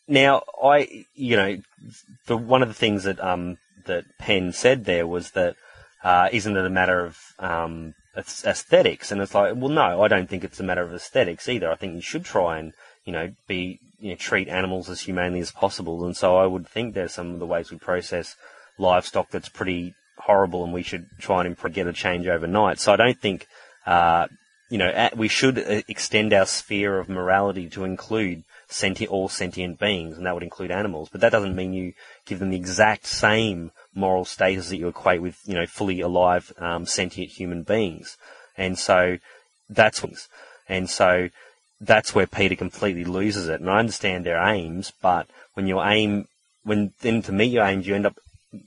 now 0.09 0.45
I, 0.62 1.05
you 1.15 1.37
know, 1.37 1.59
the, 2.27 2.37
one 2.39 2.62
of 2.62 2.69
the 2.69 2.75
things 2.75 3.05
that, 3.05 3.23
um, 3.23 3.59
that 3.85 4.05
Penn 4.19 4.55
said 4.55 4.87
there 4.87 5.07
was 5.07 5.33
that, 5.33 5.57
uh, 6.03 6.31
isn't 6.33 6.57
it 6.57 6.65
a 6.65 6.71
matter 6.71 7.05
of, 7.05 7.19
um, 7.39 7.93
aesthetics. 8.17 9.11
And 9.12 9.21
it's 9.21 9.35
like, 9.35 9.55
well, 9.57 9.71
no, 9.71 10.03
I 10.03 10.09
don't 10.09 10.29
think 10.29 10.45
it's 10.45 10.61
a 10.61 10.65
matter 10.65 10.83
of 10.83 10.93
aesthetics 10.93 11.49
either. 11.49 11.71
I 11.71 11.77
think 11.77 11.95
you 11.95 12.01
should 12.01 12.25
try 12.25 12.59
and, 12.59 12.73
you 13.05 13.12
know, 13.12 13.33
be, 13.47 13.81
you 14.03 14.11
know, 14.11 14.17
treat 14.17 14.49
animals 14.49 14.91
as 14.91 15.01
humanely 15.01 15.39
as 15.39 15.53
possible. 15.53 16.05
And 16.05 16.17
so 16.17 16.37
I 16.37 16.45
would 16.45 16.67
think 16.67 16.93
there's 16.93 17.15
some 17.15 17.31
of 17.33 17.39
the 17.39 17.47
ways 17.47 17.71
we 17.71 17.79
process 17.79 18.35
livestock 18.77 19.31
that's 19.31 19.49
pretty 19.49 19.95
horrible 20.19 20.65
and 20.65 20.73
we 20.73 20.83
should 20.83 21.07
try 21.21 21.45
and 21.45 21.57
get 21.73 21.87
a 21.87 21.93
change 21.93 22.27
overnight. 22.27 22.81
So 22.81 22.93
I 22.93 22.97
don't 22.97 23.21
think, 23.21 23.47
uh, 23.87 24.27
you 24.71 24.79
know, 24.79 25.09
we 25.15 25.29
should 25.29 25.57
uh, 25.57 25.83
extend 25.87 26.33
our 26.33 26.47
sphere 26.47 26.99
of 26.99 27.09
morality 27.09 27.69
to 27.71 27.85
include 27.85 28.43
sentient, 28.67 29.13
all 29.13 29.29
sentient 29.29 29.79
beings, 29.79 30.17
and 30.17 30.27
that 30.27 30.35
would 30.35 30.43
include 30.43 30.73
animals. 30.73 31.09
But 31.09 31.21
that 31.21 31.31
doesn't 31.31 31.55
mean 31.55 31.73
you 31.73 31.93
give 32.27 32.41
them 32.41 32.51
the 32.51 32.57
exact 32.57 33.07
same 33.07 33.71
moral 33.95 34.25
status 34.25 34.69
that 34.71 34.79
you 34.79 34.89
equate 34.89 35.23
with, 35.23 35.39
you 35.45 35.55
know, 35.55 35.67
fully 35.67 36.01
alive, 36.01 36.53
um, 36.59 36.87
sentient 36.87 37.31
human 37.31 37.63
beings. 37.63 38.17
And 38.57 38.77
so 38.77 39.19
that's, 39.69 40.05
and 40.69 40.91
so 40.91 41.29
that's 41.83 42.15
where 42.15 42.27
PETA 42.27 42.57
completely 42.57 43.05
loses 43.05 43.49
it. 43.49 43.61
And 43.61 43.69
I 43.69 43.81
understand 43.81 44.25
their 44.25 44.43
aims, 44.43 44.93
but 45.03 45.27
when 45.55 45.67
your 45.67 45.85
aim, 45.85 46.29
when 46.62 46.93
then 47.01 47.23
to 47.23 47.33
meet 47.33 47.53
your 47.53 47.65
aims, 47.65 47.87
you 47.87 47.95
end 47.95 48.07
up 48.07 48.17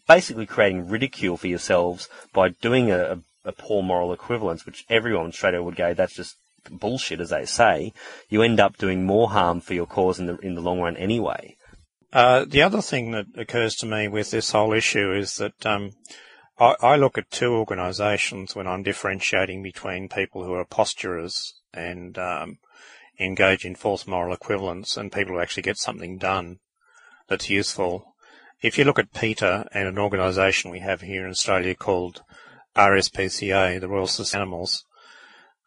basically 0.08 0.46
creating 0.46 0.90
ridicule 0.90 1.38
for 1.38 1.48
yourselves 1.48 2.10
by 2.34 2.50
doing 2.50 2.92
a, 2.92 3.20
a, 3.46 3.52
poor 3.52 3.82
moral 3.82 4.12
equivalence, 4.12 4.66
which 4.66 4.86
everyone 4.90 5.32
straight 5.32 5.54
away 5.54 5.64
would 5.64 5.76
go, 5.76 5.94
that's 5.94 6.16
just 6.16 6.36
bullshit, 6.70 7.22
as 7.22 7.30
they 7.30 7.46
say. 7.46 7.94
You 8.30 8.42
end 8.42 8.60
up 8.60 8.78
doing 8.78 9.06
more 9.06 9.30
harm 9.30 9.62
for 9.62 9.74
your 9.74 9.86
cause 9.86 10.20
in 10.20 10.26
the 10.26 10.38
in 10.40 10.56
the 10.56 10.62
long 10.62 10.80
run 10.82 10.98
anyway. 10.98 11.56
Uh, 12.12 12.46
the 12.46 12.62
other 12.62 12.82
thing 12.82 13.12
that 13.12 13.28
occurs 13.36 13.76
to 13.76 13.86
me 13.86 14.08
with 14.08 14.32
this 14.32 14.52
whole 14.52 14.74
issue 14.74 15.14
is 15.14 15.36
that 15.36 15.66
um, 15.66 15.92
I, 16.58 16.76
I, 16.82 16.96
look 16.96 17.18
at 17.18 17.30
two 17.30 17.54
organisations 17.54 18.56
when 18.56 18.68
I'm 18.68 18.84
differentiating 18.84 19.62
between 19.62 20.08
people 20.08 20.46
who 20.46 20.54
are 20.54 20.64
posturers 20.64 21.56
and 21.74 22.18
um, 22.18 22.58
engage 23.20 23.66
in 23.66 23.76
false 23.76 24.06
moral 24.08 24.34
equivalence 24.34 24.98
and 24.98 25.12
people 25.12 25.36
who 25.36 25.42
actually 25.42 25.64
get 25.64 25.78
something 25.78 26.18
done 26.18 26.60
that's 27.28 27.50
useful. 27.50 28.16
If 28.62 28.78
you 28.78 28.84
look 28.84 29.00
at 29.00 29.14
PETA 29.14 29.68
and 29.74 29.88
an 29.88 29.98
organisation 29.98 30.72
we 30.72 30.80
have 30.80 31.02
here 31.02 31.26
in 31.26 31.32
Australia 31.32 31.76
called 31.76 32.24
RSPCA, 32.76 33.80
the 33.80 33.88
Royal 33.88 34.08
Society 34.08 34.38
of 34.38 34.42
Animals, 34.42 34.84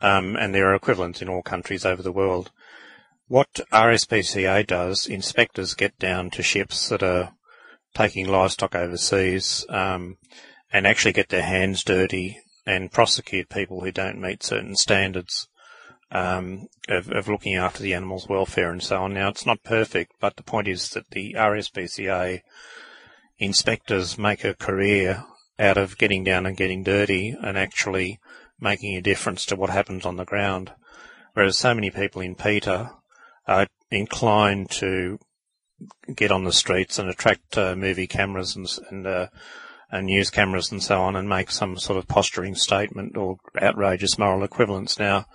um, 0.00 0.36
and 0.36 0.54
there 0.54 0.70
are 0.70 0.74
equivalents 0.74 1.22
in 1.22 1.28
all 1.28 1.42
countries 1.42 1.84
over 1.84 2.02
the 2.02 2.12
world, 2.12 2.50
what 3.26 3.60
RSPCA 3.72 4.66
does, 4.66 5.06
inspectors 5.06 5.74
get 5.74 5.98
down 5.98 6.30
to 6.30 6.42
ships 6.42 6.88
that 6.88 7.02
are 7.02 7.32
taking 7.94 8.26
livestock 8.26 8.74
overseas 8.74 9.66
um, 9.68 10.16
and 10.72 10.86
actually 10.86 11.12
get 11.12 11.28
their 11.28 11.42
hands 11.42 11.84
dirty 11.84 12.40
and 12.64 12.92
prosecute 12.92 13.48
people 13.48 13.80
who 13.80 13.90
don't 13.90 14.20
meet 14.20 14.42
certain 14.42 14.76
standards 14.76 15.48
um, 16.10 16.68
of, 16.88 17.10
of, 17.10 17.28
looking 17.28 17.54
after 17.54 17.82
the 17.82 17.94
animal's 17.94 18.28
welfare 18.28 18.70
and 18.70 18.82
so 18.82 19.02
on. 19.02 19.14
Now, 19.14 19.28
it's 19.28 19.44
not 19.44 19.62
perfect, 19.62 20.12
but 20.20 20.36
the 20.36 20.42
point 20.42 20.68
is 20.68 20.90
that 20.90 21.10
the 21.10 21.34
RSPCA 21.34 22.40
inspectors 23.38 24.18
make 24.18 24.44
a 24.44 24.54
career 24.54 25.24
out 25.58 25.76
of 25.76 25.98
getting 25.98 26.24
down 26.24 26.46
and 26.46 26.56
getting 26.56 26.82
dirty 26.82 27.36
and 27.40 27.58
actually 27.58 28.18
making 28.60 28.96
a 28.96 29.02
difference 29.02 29.44
to 29.46 29.56
what 29.56 29.70
happens 29.70 30.06
on 30.06 30.16
the 30.16 30.24
ground. 30.24 30.72
Whereas 31.34 31.58
so 31.58 31.74
many 31.74 31.90
people 31.90 32.22
in 32.22 32.34
PETA 32.34 32.90
are 33.46 33.66
inclined 33.90 34.70
to 34.70 35.18
get 36.14 36.32
on 36.32 36.44
the 36.44 36.52
streets 36.52 36.98
and 36.98 37.08
attract 37.08 37.56
uh, 37.56 37.76
movie 37.76 38.06
cameras 38.06 38.56
and, 38.56 38.66
and, 38.90 39.06
uh, 39.06 39.26
and 39.90 40.06
news 40.06 40.30
cameras 40.30 40.72
and 40.72 40.82
so 40.82 41.00
on 41.00 41.16
and 41.16 41.28
make 41.28 41.50
some 41.50 41.78
sort 41.78 41.98
of 41.98 42.08
posturing 42.08 42.54
statement 42.54 43.16
or 43.16 43.36
outrageous 43.60 44.18
moral 44.18 44.42
equivalence. 44.42 44.98
Now, 44.98 45.26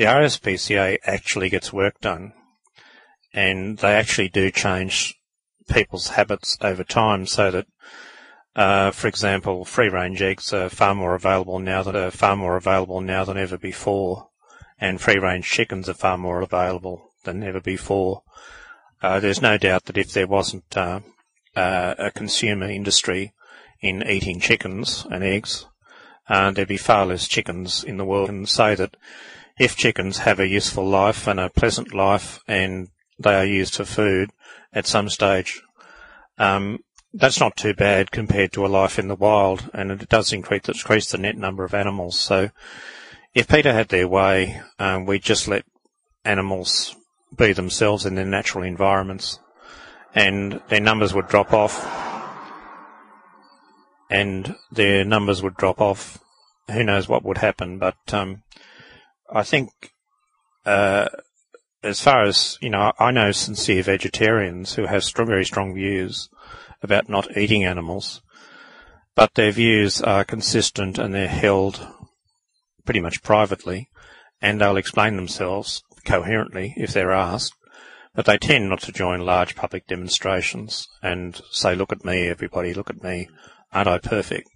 the 0.00 0.06
RSPCA 0.06 0.96
actually 1.04 1.50
gets 1.50 1.74
work 1.74 2.00
done 2.00 2.32
and 3.34 3.76
they 3.76 3.92
actually 3.92 4.30
do 4.30 4.50
change 4.50 5.14
people's 5.68 6.08
habits 6.08 6.56
over 6.62 6.82
time 6.82 7.26
so 7.26 7.50
that 7.50 7.66
uh, 8.56 8.92
for 8.92 9.08
example, 9.08 9.66
free 9.66 9.90
range 9.90 10.22
eggs 10.22 10.54
are 10.54 10.70
far 10.70 10.94
more 10.94 11.14
available 11.14 11.58
now 11.58 11.82
than 11.82 11.94
are 11.96 12.10
far 12.10 12.34
more 12.34 12.56
available 12.56 13.02
now 13.02 13.26
than 13.26 13.36
ever 13.36 13.58
before, 13.58 14.30
and 14.80 15.02
free 15.02 15.18
range 15.18 15.44
chickens 15.44 15.86
are 15.86 15.94
far 15.94 16.16
more 16.16 16.40
available 16.40 17.12
than 17.24 17.42
ever 17.42 17.60
before. 17.60 18.22
Uh, 19.02 19.20
there's 19.20 19.42
no 19.42 19.58
doubt 19.58 19.84
that 19.84 19.98
if 19.98 20.14
there 20.14 20.26
wasn't 20.26 20.76
uh, 20.78 21.00
uh, 21.54 21.94
a 21.98 22.10
consumer 22.10 22.70
industry 22.70 23.34
in 23.82 24.02
eating 24.08 24.40
chickens 24.40 25.06
and 25.10 25.22
eggs, 25.22 25.66
uh, 26.26 26.50
there'd 26.50 26.68
be 26.68 26.78
far 26.78 27.04
less 27.04 27.28
chickens 27.28 27.84
in 27.84 27.98
the 27.98 28.04
world. 28.04 28.30
And 28.30 28.48
say 28.48 28.74
that 28.74 28.96
if 29.60 29.76
chickens 29.76 30.16
have 30.16 30.40
a 30.40 30.48
useful 30.48 30.88
life 30.88 31.26
and 31.26 31.38
a 31.38 31.50
pleasant 31.50 31.92
life 31.92 32.40
and 32.48 32.88
they 33.18 33.34
are 33.34 33.44
used 33.44 33.74
for 33.74 33.84
food 33.84 34.30
at 34.72 34.86
some 34.86 35.10
stage, 35.10 35.60
um, 36.38 36.78
that's 37.12 37.38
not 37.38 37.58
too 37.58 37.74
bad 37.74 38.10
compared 38.10 38.52
to 38.52 38.64
a 38.64 38.68
life 38.68 38.98
in 38.98 39.08
the 39.08 39.14
wild, 39.14 39.68
and 39.74 39.90
it 39.90 40.08
does 40.08 40.32
increase, 40.32 40.66
increase 40.66 41.10
the 41.10 41.18
net 41.18 41.36
number 41.36 41.62
of 41.62 41.74
animals. 41.74 42.18
So, 42.18 42.48
if 43.34 43.48
PETA 43.48 43.74
had 43.74 43.88
their 43.88 44.08
way, 44.08 44.62
um, 44.78 45.04
we'd 45.04 45.22
just 45.22 45.46
let 45.46 45.66
animals 46.24 46.96
be 47.36 47.52
themselves 47.52 48.06
in 48.06 48.14
their 48.14 48.24
natural 48.24 48.64
environments, 48.64 49.40
and 50.14 50.62
their 50.68 50.80
numbers 50.80 51.12
would 51.12 51.28
drop 51.28 51.52
off, 51.52 51.84
and 54.08 54.56
their 54.72 55.04
numbers 55.04 55.42
would 55.42 55.56
drop 55.56 55.82
off. 55.82 56.18
Who 56.70 56.82
knows 56.82 57.08
what 57.08 57.24
would 57.24 57.38
happen? 57.38 57.78
But 57.78 57.96
um, 58.14 58.42
I 59.32 59.42
think, 59.42 59.70
uh, 60.66 61.08
as 61.82 62.00
far 62.00 62.24
as 62.24 62.58
you 62.60 62.70
know, 62.70 62.92
I 62.98 63.10
know 63.10 63.32
sincere 63.32 63.82
vegetarians 63.82 64.74
who 64.74 64.86
have 64.86 65.04
strong, 65.04 65.28
very 65.28 65.44
strong 65.44 65.74
views 65.74 66.28
about 66.82 67.08
not 67.08 67.36
eating 67.36 67.64
animals, 67.64 68.22
but 69.14 69.34
their 69.34 69.52
views 69.52 70.00
are 70.02 70.24
consistent 70.24 70.98
and 70.98 71.14
they're 71.14 71.28
held 71.28 71.86
pretty 72.84 73.00
much 73.00 73.22
privately, 73.22 73.88
and 74.40 74.60
they'll 74.60 74.76
explain 74.76 75.16
themselves 75.16 75.82
coherently 76.04 76.74
if 76.76 76.92
they're 76.92 77.12
asked, 77.12 77.54
but 78.14 78.24
they 78.24 78.38
tend 78.38 78.68
not 78.68 78.80
to 78.80 78.92
join 78.92 79.20
large 79.20 79.54
public 79.54 79.86
demonstrations 79.86 80.88
and 81.02 81.40
say, 81.50 81.74
look 81.74 81.92
at 81.92 82.04
me, 82.04 82.28
everybody, 82.28 82.74
look 82.74 82.90
at 82.90 83.02
me, 83.02 83.28
aren't 83.72 83.88
I 83.88 83.98
perfect? 83.98 84.48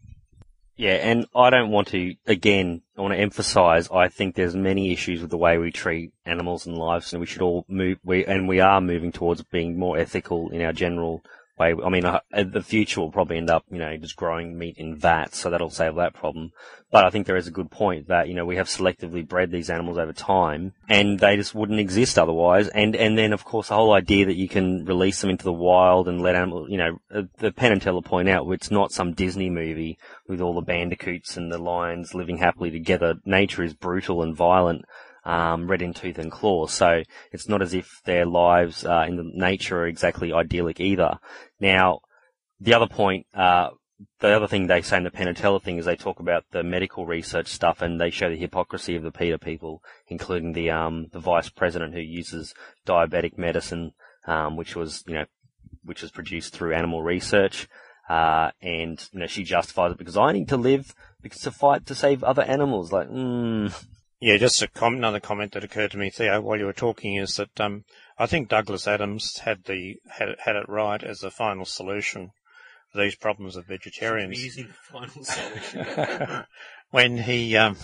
Yeah, 0.76 0.94
and 0.94 1.26
I 1.36 1.50
don't 1.50 1.70
want 1.70 1.88
to, 1.88 2.14
again, 2.26 2.82
I 2.98 3.02
want 3.02 3.14
to 3.14 3.20
emphasize, 3.20 3.88
I 3.92 4.08
think 4.08 4.34
there's 4.34 4.56
many 4.56 4.92
issues 4.92 5.20
with 5.20 5.30
the 5.30 5.38
way 5.38 5.56
we 5.56 5.70
treat 5.70 6.12
animals 6.26 6.66
and 6.66 6.76
lives, 6.76 7.12
and 7.12 7.20
we 7.20 7.26
should 7.26 7.42
all 7.42 7.64
move, 7.68 7.98
we, 8.02 8.24
and 8.24 8.48
we 8.48 8.58
are 8.58 8.80
moving 8.80 9.12
towards 9.12 9.42
being 9.42 9.78
more 9.78 9.96
ethical 9.96 10.50
in 10.50 10.62
our 10.62 10.72
general 10.72 11.22
way. 11.58 11.74
I 11.84 11.88
mean, 11.88 12.04
uh, 12.04 12.20
the 12.32 12.62
future 12.62 13.00
will 13.00 13.12
probably 13.12 13.36
end 13.36 13.50
up, 13.50 13.64
you 13.70 13.78
know, 13.78 13.96
just 13.96 14.16
growing 14.16 14.58
meat 14.58 14.76
in 14.78 14.96
vats, 14.96 15.38
so 15.38 15.50
that'll 15.50 15.70
solve 15.70 15.96
that 15.96 16.14
problem. 16.14 16.52
But 16.90 17.04
I 17.04 17.10
think 17.10 17.26
there 17.26 17.36
is 17.36 17.48
a 17.48 17.52
good 17.52 17.72
point 17.72 18.06
that, 18.06 18.28
you 18.28 18.34
know, 18.34 18.46
we 18.46 18.54
have 18.54 18.68
selectively 18.68 19.26
bred 19.26 19.50
these 19.50 19.68
animals 19.68 19.98
over 19.98 20.12
time 20.12 20.74
and 20.88 21.18
they 21.18 21.34
just 21.36 21.52
wouldn't 21.52 21.80
exist 21.80 22.20
otherwise. 22.20 22.68
And, 22.68 22.94
and 22.94 23.18
then 23.18 23.32
of 23.32 23.44
course 23.44 23.66
the 23.66 23.74
whole 23.74 23.92
idea 23.92 24.26
that 24.26 24.36
you 24.36 24.48
can 24.48 24.84
release 24.84 25.20
them 25.20 25.30
into 25.30 25.42
the 25.42 25.52
wild 25.52 26.06
and 26.06 26.22
let 26.22 26.36
animals, 26.36 26.68
you 26.70 26.78
know, 26.78 26.98
uh, 27.12 27.22
the 27.38 27.50
Penn 27.50 27.72
and 27.72 27.82
Teller 27.82 28.00
point 28.00 28.28
out 28.28 28.48
it's 28.52 28.70
not 28.70 28.92
some 28.92 29.12
Disney 29.12 29.50
movie 29.50 29.98
with 30.28 30.40
all 30.40 30.54
the 30.54 30.60
bandicoots 30.60 31.36
and 31.36 31.50
the 31.50 31.58
lions 31.58 32.14
living 32.14 32.38
happily 32.38 32.70
together. 32.70 33.16
Nature 33.24 33.64
is 33.64 33.74
brutal 33.74 34.22
and 34.22 34.36
violent. 34.36 34.84
Um, 35.26 35.66
red 35.66 35.80
in 35.80 35.94
tooth 35.94 36.18
and 36.18 36.30
claw. 36.30 36.66
So 36.66 37.02
it's 37.32 37.48
not 37.48 37.62
as 37.62 37.72
if 37.72 37.88
their 38.04 38.26
lives 38.26 38.84
uh, 38.84 39.06
in 39.08 39.16
the 39.16 39.24
nature 39.24 39.78
are 39.78 39.86
exactly 39.86 40.34
idyllic 40.34 40.80
either. 40.80 41.18
Now, 41.58 42.00
the 42.60 42.74
other 42.74 42.86
point, 42.86 43.26
uh, 43.32 43.70
the 44.20 44.34
other 44.34 44.46
thing 44.46 44.66
they 44.66 44.82
say 44.82 44.96
in 44.96 45.04
the 45.04 45.10
Teller 45.10 45.60
thing 45.60 45.78
is 45.78 45.84
they 45.84 45.96
talk 45.96 46.20
about 46.20 46.44
the 46.50 46.62
medical 46.62 47.06
research 47.06 47.48
stuff 47.48 47.82
and 47.82 48.00
they 48.00 48.10
show 48.10 48.28
the 48.28 48.36
hypocrisy 48.36 48.96
of 48.96 49.02
the 49.02 49.12
PETA 49.12 49.38
people, 49.38 49.82
including 50.08 50.52
the 50.52 50.70
um, 50.70 51.06
the 51.12 51.20
vice 51.20 51.48
president 51.48 51.94
who 51.94 52.00
uses 52.00 52.54
diabetic 52.86 53.38
medicine, 53.38 53.92
um, 54.26 54.56
which 54.56 54.74
was 54.76 55.04
you 55.06 55.14
know 55.14 55.24
which 55.84 56.02
was 56.02 56.10
produced 56.10 56.54
through 56.54 56.74
animal 56.74 57.02
research, 57.02 57.68
uh, 58.08 58.50
and 58.60 59.08
you 59.12 59.20
know 59.20 59.26
she 59.26 59.44
justifies 59.44 59.92
it 59.92 59.98
because 59.98 60.16
I 60.16 60.32
need 60.32 60.48
to 60.48 60.56
live 60.56 60.94
because 61.22 61.40
to 61.42 61.50
fight 61.50 61.86
to 61.86 61.94
save 61.94 62.24
other 62.24 62.42
animals. 62.42 62.92
Like, 62.92 63.08
mm. 63.08 63.72
Yeah, 64.24 64.38
just 64.38 64.62
a 64.62 64.68
com- 64.68 64.94
another 64.94 65.20
comment 65.20 65.52
that 65.52 65.64
occurred 65.64 65.90
to 65.90 65.98
me, 65.98 66.08
Theo, 66.08 66.40
while 66.40 66.58
you 66.58 66.64
were 66.64 66.72
talking 66.72 67.16
is 67.16 67.36
that 67.36 67.60
um, 67.60 67.84
I 68.18 68.24
think 68.24 68.48
Douglas 68.48 68.88
Adams 68.88 69.36
had 69.40 69.64
the 69.64 69.96
had 70.08 70.36
had 70.38 70.56
it 70.56 70.66
right 70.66 71.04
as 71.04 71.18
the 71.18 71.30
final 71.30 71.66
solution 71.66 72.30
for 72.90 73.02
these 73.02 73.16
problems 73.16 73.54
of 73.54 73.66
vegetarians. 73.66 74.42
Using 74.42 74.68
final 74.90 75.24
solution. 75.24 76.44
when 76.90 77.18
he, 77.18 77.54
um, 77.58 77.76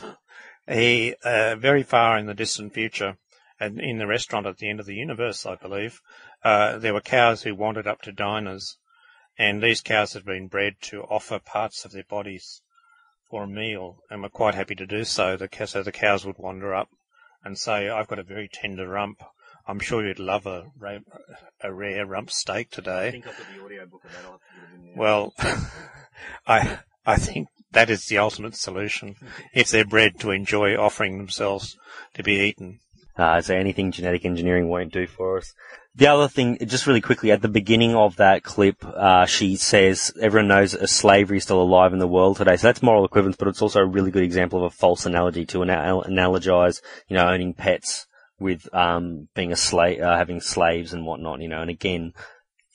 he, 0.67 1.15
uh, 1.23 1.57
very 1.57 1.83
far 1.83 2.17
in 2.17 2.25
the 2.25 2.33
distant 2.33 2.73
future, 2.73 3.19
and 3.59 3.79
in 3.79 3.99
the 3.99 4.07
restaurant 4.07 4.47
at 4.47 4.57
the 4.57 4.71
end 4.71 4.81
of 4.81 4.87
the 4.87 4.95
universe, 4.95 5.45
I 5.45 5.57
believe, 5.57 6.01
uh, 6.43 6.79
there 6.79 6.95
were 6.95 7.03
cows 7.03 7.43
who 7.43 7.55
wandered 7.55 7.87
up 7.87 8.01
to 8.03 8.13
diners, 8.13 8.79
and 9.37 9.63
these 9.63 9.83
cows 9.83 10.15
had 10.15 10.25
been 10.25 10.49
bred 10.49 10.77
to 10.85 11.03
offer 11.03 11.39
parts 11.39 11.85
of 11.85 11.93
their 11.93 12.05
bodies 12.05 12.63
for 13.31 13.45
a 13.45 13.49
meal, 13.49 13.99
and 14.11 14.23
were 14.23 14.29
quite 14.29 14.55
happy 14.55 14.75
to 14.75 14.87
do 14.87 15.05
so. 15.05 15.37
The, 15.37 15.49
so 15.67 15.83
the 15.83 15.93
cows 15.93 16.27
would 16.27 16.39
wander 16.39 16.75
up 16.75 16.89
and 17.45 17.57
say, 17.57 17.89
"I've 17.89 18.09
got 18.09 18.19
a 18.19 18.25
very 18.25 18.49
tender 18.53 18.89
rump. 18.89 19.23
I'm 19.67 19.79
sure 19.79 20.07
you'd 20.07 20.19
love 20.19 20.47
a, 20.47 20.67
a 21.63 21.73
rare 21.73 22.05
rump 22.07 22.31
steak 22.31 22.71
today." 22.71 23.23
Well, 24.97 25.33
I 26.47 26.81
I 27.07 27.17
think 27.17 27.49
that 27.73 27.91
is 27.91 28.07
the 28.07 28.19
ultimate 28.19 28.57
solution 28.57 29.17
if 29.55 29.71
they're 29.71 29.85
bred 29.85 30.19
to 30.21 30.33
enjoy 30.33 30.77
offering 30.77 31.19
themselves 31.19 31.77
to 32.15 32.23
be 32.23 32.41
eaten. 32.41 32.81
Uh, 33.17 33.37
is 33.39 33.47
there 33.47 33.61
anything 33.61 33.93
genetic 33.93 34.25
engineering 34.25 34.69
won't 34.69 34.93
do 34.93 35.07
for 35.07 35.39
us? 35.39 35.53
The 35.97 36.07
other 36.07 36.29
thing, 36.29 36.57
just 36.67 36.87
really 36.87 37.01
quickly, 37.01 37.33
at 37.33 37.43
the 37.43 37.49
beginning 37.49 37.97
of 37.97 38.17
that 38.17 38.45
clip, 38.45 38.77
uh, 38.85 39.27
she 39.27 39.57
says 39.57 40.13
everyone 40.21 40.49
knows 40.49 40.91
slavery 40.91 41.39
is 41.39 41.43
still 41.43 41.61
alive 41.61 41.93
in 41.93 41.99
the 41.99 42.07
world 42.07 42.37
today. 42.37 42.57
So 42.57 42.69
that's 42.69 42.83
moral 42.83 43.05
equivalence, 43.05 43.37
but 43.37 43.49
it's 43.49 43.61
also 43.61 43.81
a 43.81 43.87
really 43.87 44.13
good 44.13 44.23
example 44.23 44.61
of 44.65 44.73
a 44.73 44.77
false 44.77 45.05
analogy 45.05 45.45
to 45.47 45.59
analogize, 45.59 46.81
you 47.09 47.17
know, 47.17 47.27
owning 47.27 47.55
pets 47.55 48.07
with 48.39 48.73
um, 48.73 49.29
being 49.35 49.51
a 49.51 49.57
slave, 49.57 50.01
uh, 50.01 50.17
having 50.17 50.41
slaves 50.41 50.93
and 50.93 51.05
whatnot, 51.05 51.41
you 51.41 51.49
know. 51.49 51.61
And 51.61 51.71
again, 51.71 52.13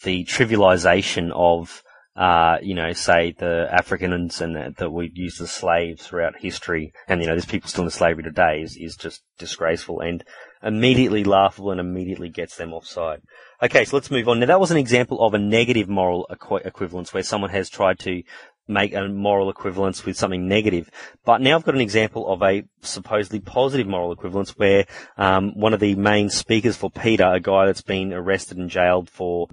the 0.04 0.26
trivialization 0.26 1.32
of 1.34 1.84
uh, 2.16 2.60
you 2.62 2.74
know, 2.74 2.94
say 2.94 3.34
the 3.38 3.68
Africans 3.70 4.40
and 4.40 4.56
that, 4.56 4.78
that 4.78 4.90
we 4.90 5.12
used 5.14 5.42
as 5.42 5.52
slaves 5.52 6.08
throughout 6.08 6.40
history, 6.40 6.94
and 7.10 7.22
you 7.22 7.28
know, 7.28 7.34
there's 7.34 7.46
people 7.46 7.70
still 7.70 7.84
in 7.84 7.90
slavery 7.90 8.24
today, 8.24 8.62
is, 8.62 8.78
is 8.78 8.96
just 8.96 9.22
disgraceful 9.38 10.00
and 10.00 10.24
immediately 10.66 11.24
laughable 11.24 11.72
and 11.72 11.80
immediately 11.80 12.28
gets 12.28 12.58
them 12.58 12.74
offside. 12.74 13.22
Okay, 13.64 13.86
so 13.86 13.96
let's 13.96 14.12
move 14.12 14.28
on. 14.28 14.40
Now 14.40 14.48
that 14.48 14.60
was 14.60 14.72
an 14.72 14.78
example 14.78 15.26
of 15.26 15.34
a 15.34 15.40
negative 15.40 15.88
moral 15.88 16.28
equ- 16.30 16.66
equivalence 16.66 17.14
where 17.14 17.24
someone 17.24 17.52
has 17.52 17.70
tried 17.70 18.00
to 18.00 18.24
make 18.68 18.94
a 18.94 19.08
moral 19.08 19.50
equivalence 19.50 20.06
with 20.06 20.18
something 20.18 20.48
negative. 20.48 20.90
But 21.24 21.40
now 21.40 21.56
I've 21.56 21.64
got 21.64 21.76
an 21.76 21.82
example 21.82 22.28
of 22.28 22.42
a 22.42 22.64
supposedly 22.82 23.40
positive 23.40 23.88
moral 23.88 24.12
equivalence 24.12 24.58
where 24.58 24.86
um, 25.18 25.52
one 25.54 25.74
of 25.74 25.80
the 25.80 25.96
main 25.96 26.30
speakers 26.30 26.76
for 26.76 26.90
PETA, 26.90 27.32
a 27.34 27.40
guy 27.40 27.68
that's 27.68 27.82
been 27.82 28.12
arrested 28.12 28.58
and 28.58 28.70
jailed 28.70 29.10
for 29.10 29.48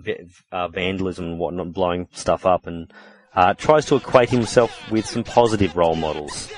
uh, 0.50 0.68
vandalism 0.68 1.26
and 1.26 1.38
whatnot, 1.38 1.74
blowing 1.74 2.08
stuff 2.12 2.46
up, 2.46 2.66
and 2.66 2.92
uh, 3.34 3.52
tries 3.54 3.84
to 3.86 3.96
equate 3.96 4.30
himself 4.30 4.90
with 4.90 5.06
some 5.06 5.24
positive 5.24 5.76
role 5.76 5.94
models. 5.94 6.50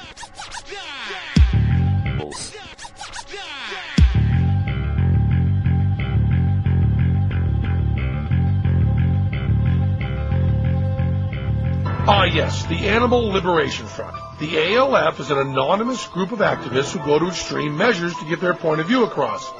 Ah, 12.07 12.25
yes, 12.25 12.67
the 12.67 12.89
Animal 12.91 13.29
Liberation 13.29 13.87
Front. 13.87 14.15
The 14.39 14.77
ALF 14.77 15.21
is 15.21 15.31
an 15.31 15.39
anonymous 15.39 16.07
group 16.09 16.33
of 16.33 16.41
activists 16.41 16.93
who 16.93 16.99
go 16.99 17.19
to 17.19 17.29
extreme 17.29 17.79
measures 17.79 18.15
to 18.17 18.27
get 18.27 18.43
their 18.43 18.53
point 18.53 18.83
of 18.83 18.89
view 18.89 19.05
across, 19.05 19.51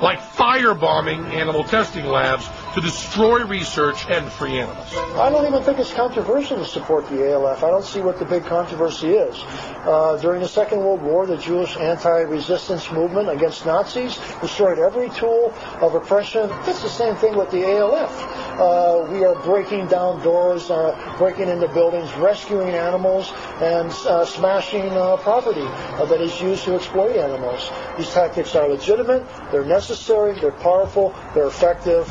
like 0.00 0.18
firebombing 0.18 1.26
animal 1.26 1.62
testing 1.62 2.06
labs 2.06 2.48
to 2.74 2.80
destroy 2.80 3.44
research 3.44 4.08
and 4.08 4.32
free 4.32 4.58
animals. 4.58 4.96
I 4.96 5.28
don't 5.28 5.46
even 5.46 5.62
think 5.62 5.78
it's 5.78 5.92
controversial 5.92 6.56
to 6.56 6.64
support 6.64 7.06
the 7.10 7.32
ALF. 7.32 7.62
I 7.62 7.68
don't 7.68 7.84
see 7.84 8.00
what 8.00 8.18
the 8.18 8.24
big 8.24 8.46
controversy 8.46 9.08
is. 9.08 9.36
Uh, 9.84 10.18
during 10.22 10.40
the 10.40 10.48
Second 10.48 10.78
World 10.78 11.02
War, 11.02 11.26
the 11.26 11.36
Jewish 11.36 11.76
anti-resistance 11.76 12.90
movement 12.90 13.28
against 13.28 13.66
Nazis 13.66 14.18
destroyed 14.40 14.78
every 14.78 15.10
tool 15.10 15.52
of 15.82 15.94
oppression. 15.94 16.48
It's 16.62 16.82
the 16.82 16.88
same 16.88 17.14
thing 17.16 17.36
with 17.36 17.50
the 17.50 17.62
ALF. 17.76 18.39
Uh, 18.60 19.08
we 19.10 19.24
are 19.24 19.36
breaking 19.36 19.86
down 19.86 20.22
doors, 20.22 20.70
uh, 20.70 21.14
breaking 21.16 21.48
into 21.48 21.66
buildings, 21.68 22.12
rescuing 22.16 22.74
animals, 22.74 23.32
and 23.62 23.90
uh, 24.06 24.22
smashing 24.22 24.90
uh, 24.90 25.16
property 25.16 25.62
uh, 25.64 26.04
that 26.04 26.20
is 26.20 26.38
used 26.42 26.64
to 26.64 26.74
exploit 26.74 27.16
animals. 27.16 27.70
These 27.96 28.10
tactics 28.10 28.54
are 28.54 28.68
legitimate, 28.68 29.26
they're 29.50 29.64
necessary, 29.64 30.38
they're 30.38 30.52
powerful, 30.52 31.14
they're 31.32 31.46
effective. 31.46 32.06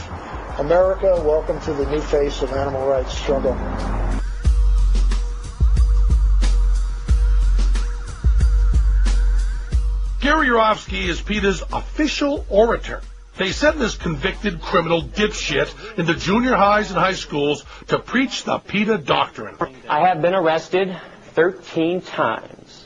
America, 0.58 1.22
welcome 1.24 1.62
to 1.62 1.74
the 1.74 1.86
new 1.92 2.02
face 2.02 2.42
of 2.42 2.52
animal 2.54 2.88
rights 2.88 3.16
struggle. 3.16 3.54
Gary 10.20 10.48
Yourofsky 10.48 11.08
is 11.10 11.22
PETA's 11.22 11.62
official 11.72 12.44
orator. 12.50 13.04
They 13.40 13.54
send 13.54 13.80
this 13.80 13.96
convicted 13.96 14.62
criminal 14.62 15.02
dipshit 15.02 15.98
into 15.98 16.14
junior 16.14 16.56
highs 16.56 16.92
and 16.92 17.00
high 17.00 17.14
schools 17.14 17.64
to 17.88 17.98
preach 17.98 18.44
the 18.44 18.60
PETA 18.60 18.98
doctrine. 18.98 19.56
I 19.88 20.06
have 20.10 20.22
been 20.22 20.34
arrested 20.36 20.94
13 21.36 22.02
times 22.02 22.86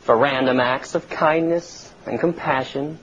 for 0.00 0.14
random 0.14 0.60
acts 0.60 0.94
of 0.94 1.08
kindness 1.08 1.90
and 2.04 2.20
compassion 2.20 2.98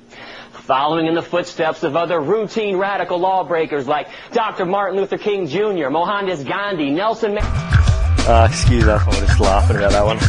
following 0.51 1.07
in 1.07 1.15
the 1.15 1.23
footsteps 1.23 1.81
of 1.81 1.95
other 1.95 2.19
routine 2.21 2.77
radical 2.77 3.17
lawbreakers 3.17 3.87
like 3.87 4.07
Dr. 4.31 4.65
Martin 4.65 4.99
Luther 4.99 5.17
King 5.17 5.47
Jr., 5.47 5.89
Mohandas 5.89 6.43
Gandhi, 6.43 6.91
Nelson 6.91 7.35
Mandela. 7.35 8.27
Uh, 8.27 8.47
excuse 8.47 8.87
us, 8.87 9.01
I'm 9.07 9.25
just 9.25 9.39
laughing 9.39 9.77
about 9.77 9.91
that 9.91 10.05
one. 10.05 10.19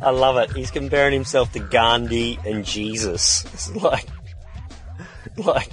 I 0.00 0.10
love 0.10 0.36
it. 0.36 0.52
He's 0.56 0.70
comparing 0.70 1.12
himself 1.12 1.52
to 1.52 1.58
Gandhi 1.58 2.38
and 2.44 2.64
Jesus. 2.64 3.44
It's 3.52 3.74
like, 3.74 4.06
like, 5.44 5.70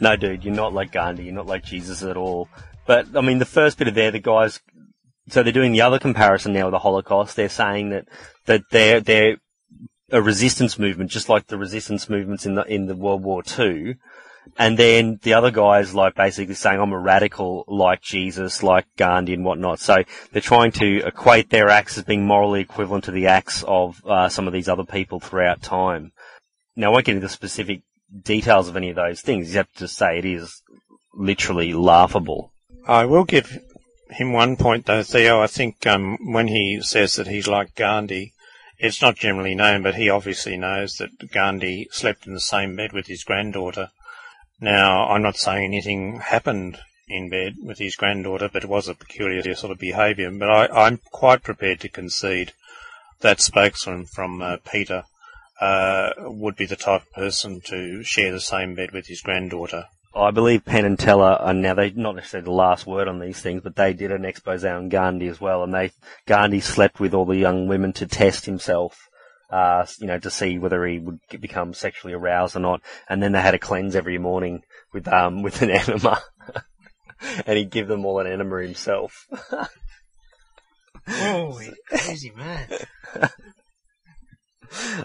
no, 0.00 0.16
dude, 0.16 0.44
you're 0.44 0.54
not 0.54 0.72
like 0.72 0.92
Gandhi. 0.92 1.24
You're 1.24 1.34
not 1.34 1.46
like 1.46 1.64
Jesus 1.64 2.02
at 2.02 2.16
all. 2.16 2.48
But 2.86 3.16
I 3.16 3.20
mean, 3.20 3.38
the 3.38 3.44
first 3.44 3.78
bit 3.78 3.88
of 3.88 3.94
there, 3.94 4.10
the 4.10 4.18
guys. 4.18 4.60
So 5.28 5.42
they're 5.42 5.52
doing 5.52 5.72
the 5.72 5.82
other 5.82 5.98
comparison 5.98 6.52
now 6.52 6.66
with 6.66 6.72
the 6.72 6.78
Holocaust. 6.78 7.36
They're 7.36 7.48
saying 7.48 7.90
that 7.90 8.08
that 8.46 8.62
they're 8.70 9.00
they're 9.00 9.36
a 10.10 10.20
resistance 10.20 10.78
movement, 10.78 11.10
just 11.10 11.28
like 11.28 11.46
the 11.46 11.58
resistance 11.58 12.08
movements 12.08 12.46
in 12.46 12.54
the 12.54 12.64
in 12.64 12.86
the 12.86 12.96
World 12.96 13.22
War 13.22 13.42
Two. 13.42 13.94
And 14.58 14.78
then 14.78 15.20
the 15.22 15.34
other 15.34 15.50
guys 15.50 15.94
like 15.94 16.14
basically 16.14 16.54
saying 16.54 16.80
I'm 16.80 16.92
a 16.92 16.98
radical 16.98 17.64
like 17.68 18.00
Jesus, 18.00 18.62
like 18.62 18.86
Gandhi 18.96 19.34
and 19.34 19.44
whatnot. 19.44 19.78
So 19.78 20.02
they're 20.32 20.42
trying 20.42 20.72
to 20.72 21.06
equate 21.06 21.50
their 21.50 21.68
acts 21.68 21.98
as 21.98 22.04
being 22.04 22.26
morally 22.26 22.60
equivalent 22.60 23.04
to 23.04 23.10
the 23.10 23.28
acts 23.28 23.62
of 23.62 24.04
uh, 24.04 24.28
some 24.28 24.46
of 24.46 24.52
these 24.52 24.68
other 24.68 24.84
people 24.84 25.20
throughout 25.20 25.62
time. 25.62 26.12
Now 26.74 26.88
I 26.88 26.92
won't 26.92 27.04
get 27.04 27.14
into 27.14 27.26
the 27.26 27.32
specific 27.32 27.82
details 28.22 28.68
of 28.68 28.76
any 28.76 28.90
of 28.90 28.96
those 28.96 29.20
things. 29.20 29.50
You 29.50 29.58
have 29.58 29.72
to 29.74 29.88
say 29.88 30.18
it 30.18 30.24
is 30.24 30.62
literally 31.14 31.72
laughable. 31.72 32.52
I 32.86 33.04
will 33.04 33.24
give 33.24 33.62
him 34.10 34.32
one 34.32 34.56
point 34.56 34.86
though, 34.86 35.02
Theo. 35.02 35.40
I 35.40 35.46
think 35.46 35.86
um, 35.86 36.18
when 36.32 36.48
he 36.48 36.80
says 36.82 37.14
that 37.14 37.26
he's 37.26 37.48
like 37.48 37.74
Gandhi, 37.74 38.34
it's 38.78 39.02
not 39.02 39.16
generally 39.16 39.54
known, 39.54 39.82
but 39.82 39.94
he 39.94 40.08
obviously 40.08 40.56
knows 40.56 40.94
that 40.94 41.30
Gandhi 41.30 41.88
slept 41.92 42.26
in 42.26 42.32
the 42.32 42.40
same 42.40 42.76
bed 42.76 42.92
with 42.92 43.06
his 43.06 43.24
granddaughter. 43.24 43.90
Now, 44.60 45.08
I'm 45.08 45.22
not 45.22 45.36
saying 45.36 45.64
anything 45.64 46.20
happened 46.20 46.78
in 47.08 47.28
bed 47.28 47.56
with 47.62 47.78
his 47.78 47.96
granddaughter, 47.96 48.48
but 48.52 48.64
it 48.64 48.70
was 48.70 48.88
a 48.88 48.94
peculiar 48.94 49.42
sort 49.54 49.72
of 49.72 49.78
behaviour. 49.78 50.30
But 50.30 50.50
I, 50.50 50.86
am 50.86 51.00
quite 51.10 51.42
prepared 51.42 51.80
to 51.80 51.88
concede 51.88 52.52
that 53.20 53.40
spokesman 53.40 54.06
from 54.06 54.40
uh, 54.40 54.56
PETA 54.64 55.04
uh, 55.60 56.10
would 56.18 56.56
be 56.56 56.66
the 56.66 56.76
type 56.76 57.02
of 57.02 57.12
person 57.12 57.60
to 57.66 58.02
share 58.02 58.32
the 58.32 58.40
same 58.40 58.74
bed 58.74 58.92
with 58.92 59.06
his 59.06 59.20
granddaughter. 59.20 59.86
I 60.14 60.32
believe 60.32 60.64
Penn 60.64 60.84
and 60.84 60.98
Teller 60.98 61.34
are 61.34 61.54
now 61.54 61.74
they 61.74 61.90
not 61.90 62.16
necessarily 62.16 62.46
the 62.46 62.50
last 62.50 62.86
word 62.86 63.06
on 63.06 63.20
these 63.20 63.40
things, 63.40 63.62
but 63.62 63.76
they 63.76 63.92
did 63.92 64.10
an 64.10 64.24
expose 64.24 64.64
on 64.64 64.88
Gandhi 64.88 65.28
as 65.28 65.40
well, 65.40 65.62
and 65.62 65.72
they 65.72 65.92
Gandhi 66.26 66.60
slept 66.60 66.98
with 66.98 67.14
all 67.14 67.26
the 67.26 67.36
young 67.36 67.68
women 67.68 67.92
to 67.94 68.06
test 68.06 68.44
himself, 68.44 69.08
uh, 69.50 69.86
you 70.00 70.08
know, 70.08 70.18
to 70.18 70.30
see 70.30 70.58
whether 70.58 70.84
he 70.84 70.98
would 70.98 71.20
become 71.40 71.74
sexually 71.74 72.14
aroused 72.14 72.56
or 72.56 72.60
not, 72.60 72.82
and 73.08 73.22
then 73.22 73.32
they 73.32 73.40
had 73.40 73.54
a 73.54 73.58
cleanse 73.58 73.94
every 73.94 74.18
morning 74.18 74.62
with 74.92 75.06
um 75.06 75.42
with 75.44 75.62
an 75.62 75.70
enema, 75.70 76.20
and 77.46 77.58
he'd 77.58 77.70
give 77.70 77.86
them 77.86 78.04
all 78.04 78.18
an 78.18 78.26
enema 78.26 78.62
himself. 78.62 79.28
Holy 81.08 81.70
crazy 81.88 82.32
man! 82.34 82.66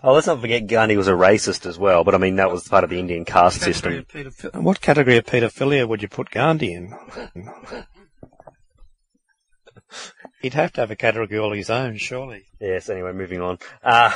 Oh, 0.04 0.14
let's 0.14 0.28
not 0.28 0.42
forget 0.42 0.68
Gandhi 0.68 0.98
was 0.98 1.08
a 1.08 1.14
racist 1.14 1.66
as 1.66 1.80
well, 1.80 2.04
but 2.04 2.14
I 2.14 2.18
mean 2.18 2.36
that 2.36 2.52
was 2.52 2.68
part 2.68 2.84
of 2.84 2.90
the 2.90 3.00
Indian 3.00 3.26
caste 3.26 3.62
system. 3.62 4.06
What 4.54 4.82
category 4.82 5.18
of 5.18 5.26
paedophilia 5.26 5.88
would 5.88 6.02
you 6.02 6.08
put 6.08 6.30
Gandhi 6.30 6.74
in? 6.74 6.94
He'd 10.42 10.54
have 10.54 10.74
to 10.74 10.82
have 10.82 10.92
a 10.92 10.96
category 10.96 11.40
all 11.40 11.54
his 11.54 11.70
own, 11.70 11.98
surely. 11.98 12.44
Yes. 12.60 12.90
Anyway, 12.90 13.14
moving 13.14 13.42
on. 13.42 13.58
Uh, 13.82 14.12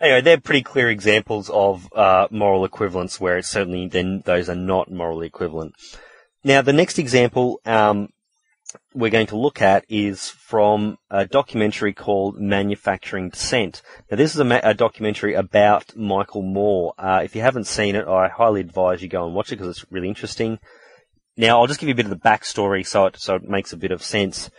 anyway, 0.00 0.20
they're 0.20 0.40
pretty 0.40 0.62
clear 0.62 0.90
examples 0.90 1.48
of 1.48 1.88
uh, 1.94 2.28
moral 2.30 2.64
equivalence, 2.64 3.20
where 3.20 3.38
it's 3.38 3.48
certainly 3.48 3.88
then 3.88 4.22
those 4.24 4.50
are 4.50 4.54
not 4.56 4.90
morally 4.90 5.26
equivalent. 5.26 5.74
Now, 6.44 6.62
the 6.62 6.72
next 6.72 6.98
example 6.98 7.60
um, 7.64 8.08
we're 8.94 9.10
going 9.10 9.28
to 9.28 9.38
look 9.38 9.60
at 9.62 9.84
is 9.88 10.28
from 10.28 10.98
a 11.10 11.26
documentary 11.26 11.92
called 11.92 12.38
Manufacturing 12.38 13.30
Dissent. 13.30 13.82
Now, 14.10 14.16
this 14.16 14.34
is 14.34 14.40
a, 14.40 14.44
ma- 14.44 14.60
a 14.62 14.74
documentary 14.74 15.34
about 15.34 15.96
Michael 15.96 16.42
Moore. 16.42 16.94
Uh, 16.98 17.20
if 17.24 17.34
you 17.34 17.42
haven't 17.42 17.66
seen 17.66 17.96
it, 17.96 18.06
I 18.06 18.28
highly 18.28 18.60
advise 18.60 19.02
you 19.02 19.08
go 19.08 19.26
and 19.26 19.34
watch 19.34 19.52
it 19.52 19.56
because 19.56 19.68
it's 19.68 19.90
really 19.90 20.08
interesting. 20.08 20.58
Now, 21.36 21.60
I'll 21.60 21.66
just 21.66 21.80
give 21.80 21.88
you 21.88 21.94
a 21.94 21.96
bit 21.96 22.06
of 22.06 22.10
the 22.10 22.16
backstory 22.16 22.86
so 22.86 23.06
it, 23.06 23.16
so 23.18 23.34
it 23.34 23.44
makes 23.44 23.72
a 23.72 23.76
bit 23.76 23.90
of 23.90 24.02
sense 24.02 24.50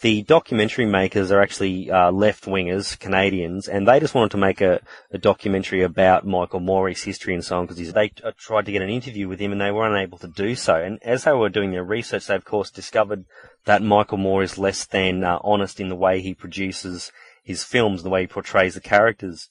the 0.00 0.22
documentary 0.22 0.86
makers 0.86 1.32
are 1.32 1.40
actually 1.40 1.90
uh, 1.90 2.12
left 2.12 2.44
wingers, 2.44 2.98
Canadians, 2.98 3.66
and 3.68 3.86
they 3.86 3.98
just 3.98 4.14
wanted 4.14 4.30
to 4.30 4.36
make 4.36 4.60
a, 4.60 4.80
a 5.10 5.18
documentary 5.18 5.82
about 5.82 6.26
Michael 6.26 6.60
Moore's 6.60 7.02
history 7.02 7.34
and 7.34 7.44
so 7.44 7.58
on 7.58 7.66
because 7.66 7.92
they 7.92 8.12
uh, 8.22 8.30
tried 8.38 8.66
to 8.66 8.72
get 8.72 8.82
an 8.82 8.90
interview 8.90 9.28
with 9.28 9.40
him 9.40 9.50
and 9.50 9.60
they 9.60 9.72
were 9.72 9.86
unable 9.86 10.18
to 10.18 10.28
do 10.28 10.54
so. 10.54 10.76
And 10.76 11.02
as 11.02 11.24
they 11.24 11.32
were 11.32 11.48
doing 11.48 11.72
their 11.72 11.84
research, 11.84 12.26
they 12.26 12.36
of 12.36 12.44
course 12.44 12.70
discovered 12.70 13.24
that 13.64 13.82
Michael 13.82 14.18
Moore 14.18 14.42
is 14.42 14.56
less 14.56 14.86
than 14.86 15.24
uh, 15.24 15.38
honest 15.42 15.80
in 15.80 15.88
the 15.88 15.96
way 15.96 16.20
he 16.20 16.34
produces 16.34 17.10
his 17.42 17.64
films, 17.64 18.02
the 18.02 18.10
way 18.10 18.22
he 18.22 18.26
portrays 18.28 18.74
the 18.74 18.80
characters 18.80 19.48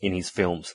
in 0.00 0.14
his 0.14 0.30
films 0.30 0.74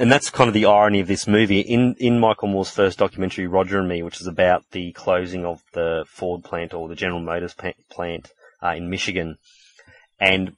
and 0.00 0.10
that's 0.10 0.30
kind 0.30 0.48
of 0.48 0.54
the 0.54 0.64
irony 0.64 1.00
of 1.00 1.06
this 1.06 1.26
movie. 1.28 1.60
In 1.60 1.94
in 1.98 2.18
Michael 2.18 2.48
Moore's 2.48 2.70
first 2.70 2.98
documentary, 2.98 3.46
Roger 3.46 3.78
and 3.78 3.88
Me, 3.88 4.02
which 4.02 4.20
is 4.20 4.26
about 4.26 4.64
the 4.72 4.92
closing 4.92 5.44
of 5.44 5.62
the 5.74 6.04
Ford 6.08 6.42
plant 6.42 6.72
or 6.72 6.88
the 6.88 6.94
General 6.94 7.20
Motors 7.20 7.54
plant 7.90 8.32
uh, 8.62 8.70
in 8.70 8.88
Michigan, 8.88 9.36
and 10.18 10.56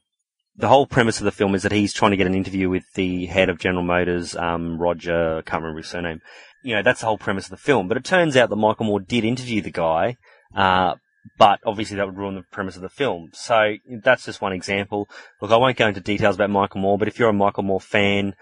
the 0.55 0.69
whole 0.69 0.87
premise 0.87 1.19
of 1.19 1.25
the 1.25 1.33
film 1.33 1.57
is 1.57 1.65
that 1.65 1.73
he's 1.73 1.93
trying 1.93 2.13
to 2.13 2.17
get 2.17 2.29
an 2.29 2.37
interview 2.37 2.69
with 2.69 2.85
the 2.95 3.27
head 3.27 3.49
of 3.49 3.59
General 3.59 3.83
Motors, 3.83 4.37
um, 4.37 4.79
Roger. 4.79 5.39
I 5.39 5.43
can't 5.43 5.63
remember 5.63 5.81
his 5.81 5.89
surname. 5.89 6.21
You 6.63 6.77
know, 6.77 6.83
that's 6.83 7.01
the 7.01 7.07
whole 7.07 7.19
premise 7.19 7.47
of 7.47 7.51
the 7.51 7.57
film. 7.57 7.89
But 7.89 7.97
it 7.97 8.05
turns 8.05 8.37
out 8.37 8.49
that 8.49 8.57
Michael 8.57 8.87
Moore 8.87 9.01
did 9.01 9.25
interview 9.25 9.61
the 9.61 9.73
guy, 9.73 10.19
uh, 10.55 10.95
but 11.37 11.59
obviously 11.67 11.97
that 11.97 12.07
would 12.07 12.17
ruin 12.17 12.37
the 12.37 12.45
premise 12.53 12.77
of 12.77 12.83
the 12.83 12.89
film. 12.89 13.31
So 13.33 13.75
that's 14.05 14.25
just 14.25 14.41
one 14.41 14.53
example. 14.53 15.09
Look, 15.41 15.51
I 15.51 15.57
won't 15.57 15.77
go 15.77 15.89
into 15.89 16.01
details 16.01 16.37
about 16.37 16.51
Michael 16.51 16.81
Moore, 16.81 16.99
but 16.99 17.09
if 17.09 17.19
you're 17.19 17.31
a 17.31 17.33
Michael 17.33 17.65
Moore 17.65 17.81
fan, 17.81 18.35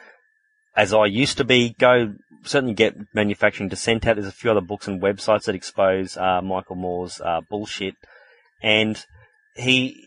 as 0.76 0.94
I 0.94 1.06
used 1.06 1.38
to 1.38 1.44
be, 1.44 1.74
go 1.78 2.14
certainly 2.42 2.74
get 2.74 2.96
Manufacturing 3.14 3.68
Dissent 3.68 4.06
out. 4.06 4.16
There's 4.16 4.26
a 4.26 4.32
few 4.32 4.50
other 4.50 4.60
books 4.60 4.88
and 4.88 5.02
websites 5.02 5.44
that 5.44 5.54
expose 5.54 6.16
uh, 6.16 6.40
Michael 6.42 6.76
Moore's 6.76 7.20
uh, 7.20 7.40
bullshit, 7.48 7.94
and 8.62 9.02
he. 9.54 10.06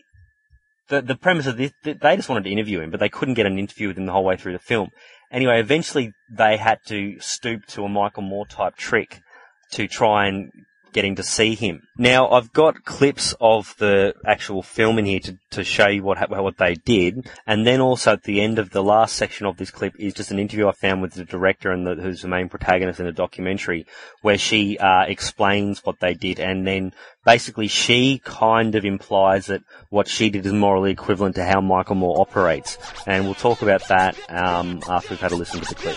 The, 0.90 1.00
the 1.00 1.14
premise 1.14 1.46
of 1.46 1.56
this, 1.56 1.72
they 1.82 2.16
just 2.16 2.28
wanted 2.28 2.44
to 2.44 2.50
interview 2.50 2.80
him, 2.80 2.90
but 2.90 3.00
they 3.00 3.08
couldn't 3.08 3.34
get 3.34 3.46
an 3.46 3.58
interview 3.58 3.88
with 3.88 3.96
him 3.96 4.04
the 4.04 4.12
whole 4.12 4.22
way 4.22 4.36
through 4.36 4.52
the 4.52 4.58
film. 4.58 4.90
Anyway, 5.32 5.58
eventually 5.58 6.12
they 6.30 6.58
had 6.58 6.78
to 6.88 7.18
stoop 7.20 7.64
to 7.68 7.84
a 7.84 7.88
Michael 7.88 8.22
Moore 8.22 8.44
type 8.44 8.76
trick 8.76 9.20
to 9.72 9.88
try 9.88 10.26
and 10.26 10.50
getting 10.94 11.16
to 11.16 11.22
see 11.22 11.54
him. 11.54 11.82
Now, 11.98 12.30
I've 12.30 12.52
got 12.52 12.84
clips 12.84 13.34
of 13.40 13.74
the 13.78 14.14
actual 14.26 14.62
film 14.62 14.98
in 14.98 15.04
here 15.04 15.20
to, 15.20 15.38
to 15.50 15.64
show 15.64 15.88
you 15.88 16.02
what 16.02 16.30
what 16.30 16.56
they 16.56 16.74
did, 16.74 17.28
and 17.46 17.66
then 17.66 17.80
also 17.82 18.12
at 18.12 18.22
the 18.22 18.40
end 18.40 18.58
of 18.58 18.70
the 18.70 18.82
last 18.82 19.16
section 19.16 19.44
of 19.44 19.58
this 19.58 19.70
clip 19.70 19.94
is 19.98 20.14
just 20.14 20.30
an 20.30 20.38
interview 20.38 20.68
I 20.68 20.72
found 20.72 21.02
with 21.02 21.12
the 21.12 21.24
director 21.24 21.70
and 21.70 21.86
the, 21.86 21.96
who's 21.96 22.22
the 22.22 22.28
main 22.28 22.48
protagonist 22.48 23.00
in 23.00 23.06
the 23.06 23.12
documentary, 23.12 23.86
where 24.22 24.38
she 24.38 24.78
uh, 24.78 25.02
explains 25.02 25.84
what 25.84 26.00
they 26.00 26.14
did, 26.14 26.40
and 26.40 26.66
then 26.66 26.92
basically 27.26 27.68
she 27.68 28.20
kind 28.24 28.74
of 28.74 28.84
implies 28.84 29.46
that 29.46 29.62
what 29.90 30.08
she 30.08 30.30
did 30.30 30.46
is 30.46 30.52
morally 30.52 30.92
equivalent 30.92 31.34
to 31.34 31.44
how 31.44 31.60
Michael 31.60 31.96
Moore 31.96 32.20
operates, 32.20 32.78
and 33.06 33.24
we'll 33.24 33.34
talk 33.34 33.62
about 33.62 33.86
that 33.88 34.16
um, 34.30 34.80
after 34.88 35.10
we've 35.10 35.20
had 35.20 35.32
a 35.32 35.36
listen 35.36 35.60
to 35.60 35.68
the 35.68 35.74
clip. 35.74 35.96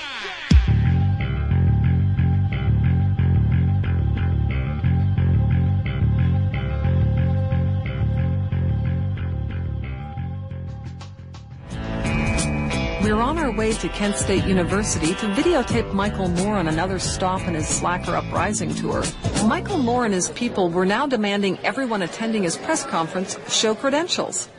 We're 13.18 13.24
on 13.24 13.40
our 13.40 13.52
way 13.52 13.74
to 13.74 13.90
Kent 13.90 14.16
State 14.16 14.46
University 14.46 15.08
to 15.16 15.26
videotape 15.30 15.92
Michael 15.92 16.28
Moore 16.28 16.56
on 16.58 16.68
another 16.68 17.00
stop 17.00 17.42
in 17.48 17.56
his 17.56 17.68
Slacker 17.68 18.16
Uprising 18.16 18.76
tour. 18.76 19.04
Michael 19.44 19.80
Moore 19.80 20.06
and 20.06 20.14
his 20.14 20.30
people 20.30 20.70
were 20.70 20.86
now 20.86 21.08
demanding 21.08 21.58
everyone 21.64 22.04
attending 22.04 22.44
his 22.44 22.58
press 22.58 22.84
conference 22.84 23.36
show 23.52 23.74
credentials. 23.74 24.50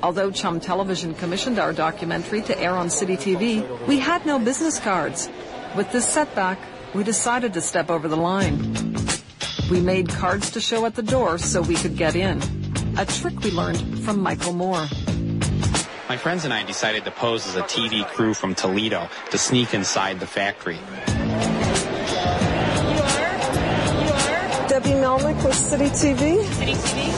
Although 0.00 0.30
Chum 0.30 0.60
Television 0.60 1.14
commissioned 1.14 1.58
our 1.58 1.72
documentary 1.72 2.42
to 2.42 2.56
air 2.56 2.76
on 2.76 2.88
City 2.88 3.16
TV, 3.16 3.66
we 3.88 3.98
had 3.98 4.24
no 4.24 4.38
business 4.38 4.78
cards. 4.78 5.28
With 5.74 5.90
this 5.90 6.06
setback, 6.06 6.60
we 6.94 7.02
decided 7.02 7.52
to 7.54 7.60
step 7.60 7.90
over 7.90 8.06
the 8.06 8.16
line. 8.16 8.94
We 9.72 9.80
made 9.80 10.08
cards 10.08 10.52
to 10.52 10.60
show 10.60 10.86
at 10.86 10.94
the 10.94 11.02
door 11.02 11.36
so 11.36 11.62
we 11.62 11.74
could 11.74 11.96
get 11.96 12.14
in. 12.14 12.40
A 12.96 13.06
trick 13.06 13.40
we 13.40 13.50
learned 13.50 14.04
from 14.04 14.20
Michael 14.20 14.52
Moore. 14.52 14.86
My 16.06 16.18
friends 16.18 16.44
and 16.44 16.52
I 16.52 16.62
decided 16.64 17.06
to 17.06 17.10
pose 17.10 17.46
as 17.46 17.56
a 17.56 17.62
TV 17.62 18.06
crew 18.06 18.34
from 18.34 18.54
Toledo 18.54 19.08
to 19.30 19.38
sneak 19.38 19.72
inside 19.72 20.20
the 20.20 20.26
factory. 20.26 20.78
Debbie 24.68 24.90
Melnyk 25.00 25.42
with 25.42 25.54
City 25.54 25.86
TV. 25.86 26.44
City 26.44 26.74
TV. 26.74 27.14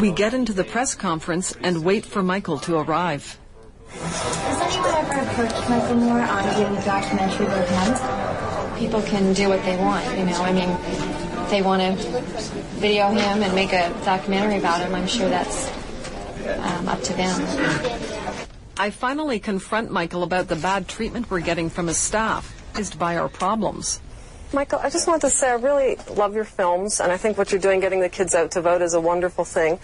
We 0.00 0.10
get 0.10 0.34
into 0.34 0.52
the 0.52 0.64
press 0.64 0.96
conference 0.96 1.54
and 1.62 1.84
wait 1.84 2.04
for 2.04 2.20
Michael 2.20 2.58
to 2.60 2.78
arrive. 2.78 3.38
Has 3.90 4.74
anyone 4.74 4.92
ever 4.94 5.20
approached 5.30 5.70
Michael 5.70 5.94
Moore 5.94 6.20
on 6.20 6.56
doing 6.56 6.76
a 6.76 6.84
documentary 6.84 7.46
with? 7.46 8.78
People 8.80 9.02
can 9.02 9.34
do 9.34 9.48
what 9.50 9.62
they 9.62 9.76
want, 9.76 10.04
you 10.18 10.24
know. 10.24 10.42
I 10.42 10.52
mean, 10.52 10.70
they 11.50 11.62
want 11.62 11.82
to 11.82 12.20
video 12.78 13.08
him 13.08 13.42
and 13.42 13.54
make 13.54 13.72
a 13.72 13.90
documentary 14.04 14.58
about 14.58 14.80
him, 14.80 14.94
I'm 14.94 15.06
sure 15.06 15.28
that's 15.28 15.70
um, 16.58 16.88
up 16.88 17.02
to 17.02 17.12
them. 17.12 17.40
I 18.76 18.90
finally 18.90 19.38
confront 19.38 19.90
Michael 19.90 20.22
about 20.22 20.48
the 20.48 20.56
bad 20.56 20.88
treatment 20.88 21.30
we're 21.30 21.40
getting 21.40 21.68
from 21.68 21.88
his 21.88 21.98
staff, 21.98 22.62
caused 22.72 22.98
by 22.98 23.16
our 23.16 23.28
problems. 23.28 24.00
Michael, 24.52 24.80
I 24.80 24.90
just 24.90 25.06
want 25.06 25.22
to 25.22 25.30
say 25.30 25.48
I 25.48 25.54
really 25.54 25.96
love 26.16 26.34
your 26.34 26.44
films, 26.44 26.98
and 26.98 27.12
I 27.12 27.16
think 27.16 27.38
what 27.38 27.52
you're 27.52 27.60
doing, 27.60 27.78
getting 27.78 28.00
the 28.00 28.08
kids 28.08 28.34
out 28.34 28.50
to 28.52 28.60
vote, 28.60 28.82
is 28.82 28.94
a 28.94 29.00
wonderful 29.00 29.44
thing. 29.44 29.78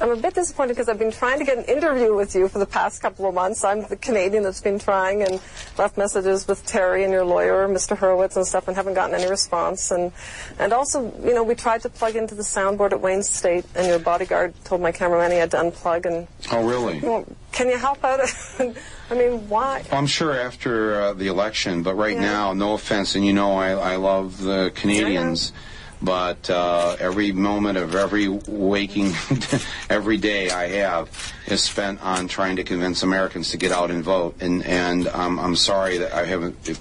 I'm 0.00 0.10
a 0.10 0.16
bit 0.16 0.34
disappointed 0.34 0.74
because 0.74 0.88
I've 0.88 1.00
been 1.00 1.10
trying 1.10 1.40
to 1.40 1.44
get 1.44 1.58
an 1.58 1.64
interview 1.64 2.14
with 2.14 2.34
you 2.36 2.48
for 2.48 2.60
the 2.60 2.66
past 2.66 3.02
couple 3.02 3.26
of 3.26 3.34
months. 3.34 3.64
I'm 3.64 3.82
the 3.88 3.96
Canadian 3.96 4.44
that's 4.44 4.60
been 4.60 4.78
trying 4.78 5.22
and 5.22 5.40
left 5.78 5.98
messages 5.98 6.46
with 6.46 6.64
Terry 6.64 7.02
and 7.02 7.12
your 7.12 7.24
lawyer, 7.24 7.66
Mr. 7.68 7.96
Hurwitz, 7.96 8.36
and 8.36 8.46
stuff, 8.46 8.68
and 8.68 8.76
haven't 8.76 8.94
gotten 8.94 9.16
any 9.16 9.28
response. 9.28 9.90
And 9.90 10.12
and 10.60 10.72
also, 10.72 11.12
you 11.24 11.34
know, 11.34 11.42
we 11.42 11.56
tried 11.56 11.82
to 11.82 11.88
plug 11.88 12.14
into 12.14 12.36
the 12.36 12.42
soundboard 12.42 12.92
at 12.92 13.00
Wayne 13.00 13.22
State, 13.22 13.64
and 13.74 13.88
your 13.88 13.98
bodyguard 13.98 14.54
told 14.64 14.80
my 14.80 14.92
cameraman 14.92 15.32
he 15.32 15.38
had 15.38 15.50
to 15.52 15.56
unplug. 15.56 16.06
And 16.06 16.28
oh, 16.52 16.64
really? 16.64 17.00
You 17.00 17.26
Can 17.50 17.68
you 17.68 17.78
help 17.78 18.04
out? 18.04 18.20
I 19.10 19.14
mean, 19.14 19.48
why? 19.48 19.84
I'm 19.92 20.06
sure 20.06 20.32
after 20.38 21.00
uh, 21.00 21.12
the 21.14 21.26
election, 21.28 21.82
but 21.82 21.94
right 21.94 22.14
Yeah. 22.16 22.22
now, 22.22 22.52
no 22.54 22.72
offense, 22.74 23.14
and 23.14 23.24
you 23.26 23.32
know 23.32 23.56
I, 23.56 23.70
I 23.72 23.96
love 23.96 24.40
the 24.42 24.72
Canadians, 24.74 25.52
but 26.00 26.48
uh, 26.50 26.96
every 26.98 27.32
moment 27.32 27.78
of 27.78 27.94
every 27.94 28.28
waking, 28.28 29.12
every 29.90 30.16
day 30.16 30.50
I 30.50 30.68
have 30.68 31.10
is 31.46 31.62
spent 31.62 32.02
on 32.02 32.28
trying 32.28 32.56
to 32.56 32.64
convince 32.64 33.02
Americans 33.02 33.50
to 33.50 33.56
get 33.58 33.72
out 33.72 33.90
and 33.90 34.02
vote, 34.02 34.36
and 34.40 34.64
and 34.64 35.06
um, 35.08 35.38
I'm 35.38 35.56
sorry 35.56 35.98
that 35.98 36.12
I 36.12 36.24
haven't. 36.24 36.56
It, 36.68 36.78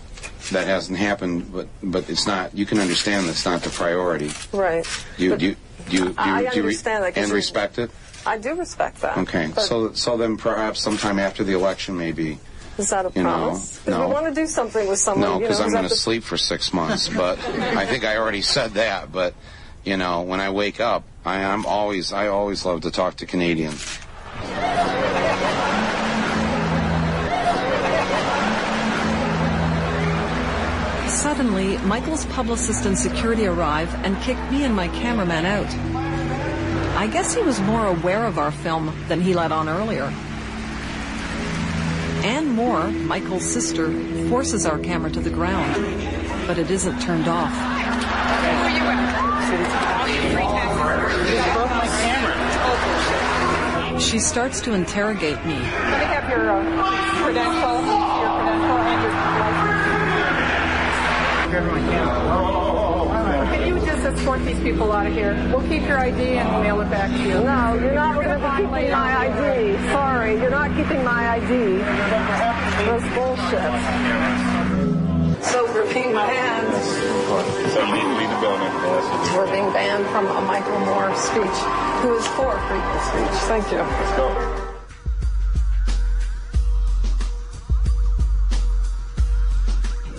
that 0.52 0.68
hasn't 0.68 0.98
happened, 0.98 1.52
but 1.54 1.68
but 1.82 2.10
it's 2.10 2.28
not. 2.28 2.54
You 2.56 2.66
can 2.66 2.80
understand 2.80 3.28
that's 3.30 3.46
not 3.46 3.64
the 3.64 3.70
priority. 3.70 4.32
Right. 4.52 4.86
You 5.18 5.32
But 5.32 5.40
do 5.40 5.46
you 5.48 5.56
do 5.90 5.96
you, 5.98 6.16
I 6.18 6.42
you, 6.42 6.46
you 6.46 6.52
re- 6.52 6.60
understand 6.60 7.04
that 7.04 7.18
and 7.18 7.32
respect 7.32 7.80
it. 7.80 7.92
I 8.26 8.38
do 8.38 8.56
respect 8.56 9.02
that. 9.02 9.18
Okay, 9.18 9.52
so 9.58 9.94
so 9.94 10.18
then 10.18 10.38
perhaps 10.38 10.80
sometime 10.82 11.20
after 11.20 11.44
the 11.44 11.54
election, 11.54 11.98
maybe. 11.98 12.40
is 12.78 12.90
that 12.90 13.06
a 13.06 13.12
you 13.16 13.24
know, 13.24 13.30
promise? 13.30 13.80
'Cause 13.80 13.88
no. 13.94 14.08
we 14.08 14.14
want 14.14 14.26
to 14.28 14.34
do 14.34 14.48
something 14.48 14.88
with 14.88 15.00
someone. 15.00 15.22
No, 15.30 15.34
you 15.36 15.42
because 15.42 15.60
know, 15.60 15.66
I'm 15.66 15.72
going 15.72 15.84
to 15.84 15.90
the- 15.90 15.96
sleep 15.96 16.24
for 16.24 16.38
six 16.38 16.74
months. 16.74 17.10
But 17.10 17.38
I 17.46 17.86
think 17.86 18.06
I 18.06 18.18
already 18.18 18.42
said 18.42 18.76
that. 18.76 19.12
But 19.12 19.34
you 19.84 19.98
know, 19.98 20.22
when 20.22 20.40
I 20.40 20.50
wake 20.52 20.80
up, 20.80 21.04
I, 21.26 21.44
I'm 21.44 21.66
always 21.66 22.14
I 22.14 22.28
always 22.28 22.64
love 22.66 22.82
to 22.82 22.92
talk 22.92 23.18
to 23.18 23.26
Canadians. 23.26 24.00
Suddenly, 31.08 31.78
Michael's 31.80 32.26
publicist 32.26 32.86
and 32.86 32.98
security 32.98 33.46
arrive 33.46 33.94
and 34.04 34.20
kick 34.24 34.38
me 34.52 34.64
and 34.66 34.76
my 34.76 34.88
cameraman 34.90 35.46
out. 35.46 35.68
I 37.04 37.08
guess 37.08 37.34
he 37.34 37.42
was 37.42 37.60
more 37.60 37.86
aware 37.88 38.26
of 38.26 38.40
our 38.40 38.50
film 38.50 38.96
than 39.10 39.20
he 39.20 39.34
let 39.34 39.52
on 39.52 39.68
earlier. 39.68 40.06
Anne 42.24 42.48
Moore, 42.52 42.88
Michael's 42.92 43.44
sister, 43.44 43.92
forces 44.30 44.66
our 44.66 44.80
camera 44.80 45.12
to 45.12 45.20
the 45.20 45.30
ground, 45.30 45.76
but 46.48 46.58
it 46.58 46.72
isn't 46.72 47.02
turned 47.02 47.28
off. 47.28 47.52
She 54.02 54.20
starts 54.20 54.62
to 54.62 54.72
interrogate 54.72 55.44
me. 55.44 55.56
Let 55.56 55.60
me 55.60 56.06
have 56.06 56.30
your 56.30 56.52
uh, 56.52 56.64
credential, 57.22 57.82
your 57.82 58.32
credential, 58.32 58.78
and 61.52 62.53
escort 64.14 64.44
these 64.46 64.60
people 64.60 64.92
out 64.92 65.08
of 65.08 65.14
here? 65.14 65.34
We'll 65.52 65.68
keep 65.68 65.84
your 65.84 65.98
ID 65.98 66.38
and 66.38 66.64
mail 66.64 66.82
it 66.82 66.90
back 66.90 67.10
to 67.12 67.18
you. 67.18 67.34
No, 67.44 67.76
you're 67.82 67.94
not 67.94 68.16
We're 68.18 68.24
going 68.26 68.42
gonna 68.42 68.58
to 68.58 68.62
keep 68.64 68.72
my 68.72 68.92
our- 68.92 69.26
ID. 69.26 69.78
Sorry, 69.92 70.34
you're 70.40 70.50
not 70.52 70.76
keeping 70.76 71.04
my 71.04 71.30
ID. 71.38 71.78
That's 71.78 73.08
bullshit. 73.16 73.74
So 75.44 75.66
we're 75.74 75.94
being 75.94 76.14
banned. 76.14 76.74
So 77.74 77.84
you 77.86 77.94
need 77.94 78.02
to 78.02 78.16
leave 78.18 78.30
the 78.30 78.40
building. 78.40 78.72
We're 79.36 79.52
being 79.52 79.72
banned 79.74 80.06
from 80.08 80.28
a 80.28 80.42
Michael 80.42 80.80
Moore 80.80 81.14
speech, 81.16 81.58
who 82.02 82.16
is 82.18 82.28
for 82.28 82.58
freedom 82.68 82.90
of 82.90 83.02
speech. 83.04 83.40
Thank 83.50 83.72
you. 83.72 83.80
Let's 83.80 84.16
go. 84.18 84.53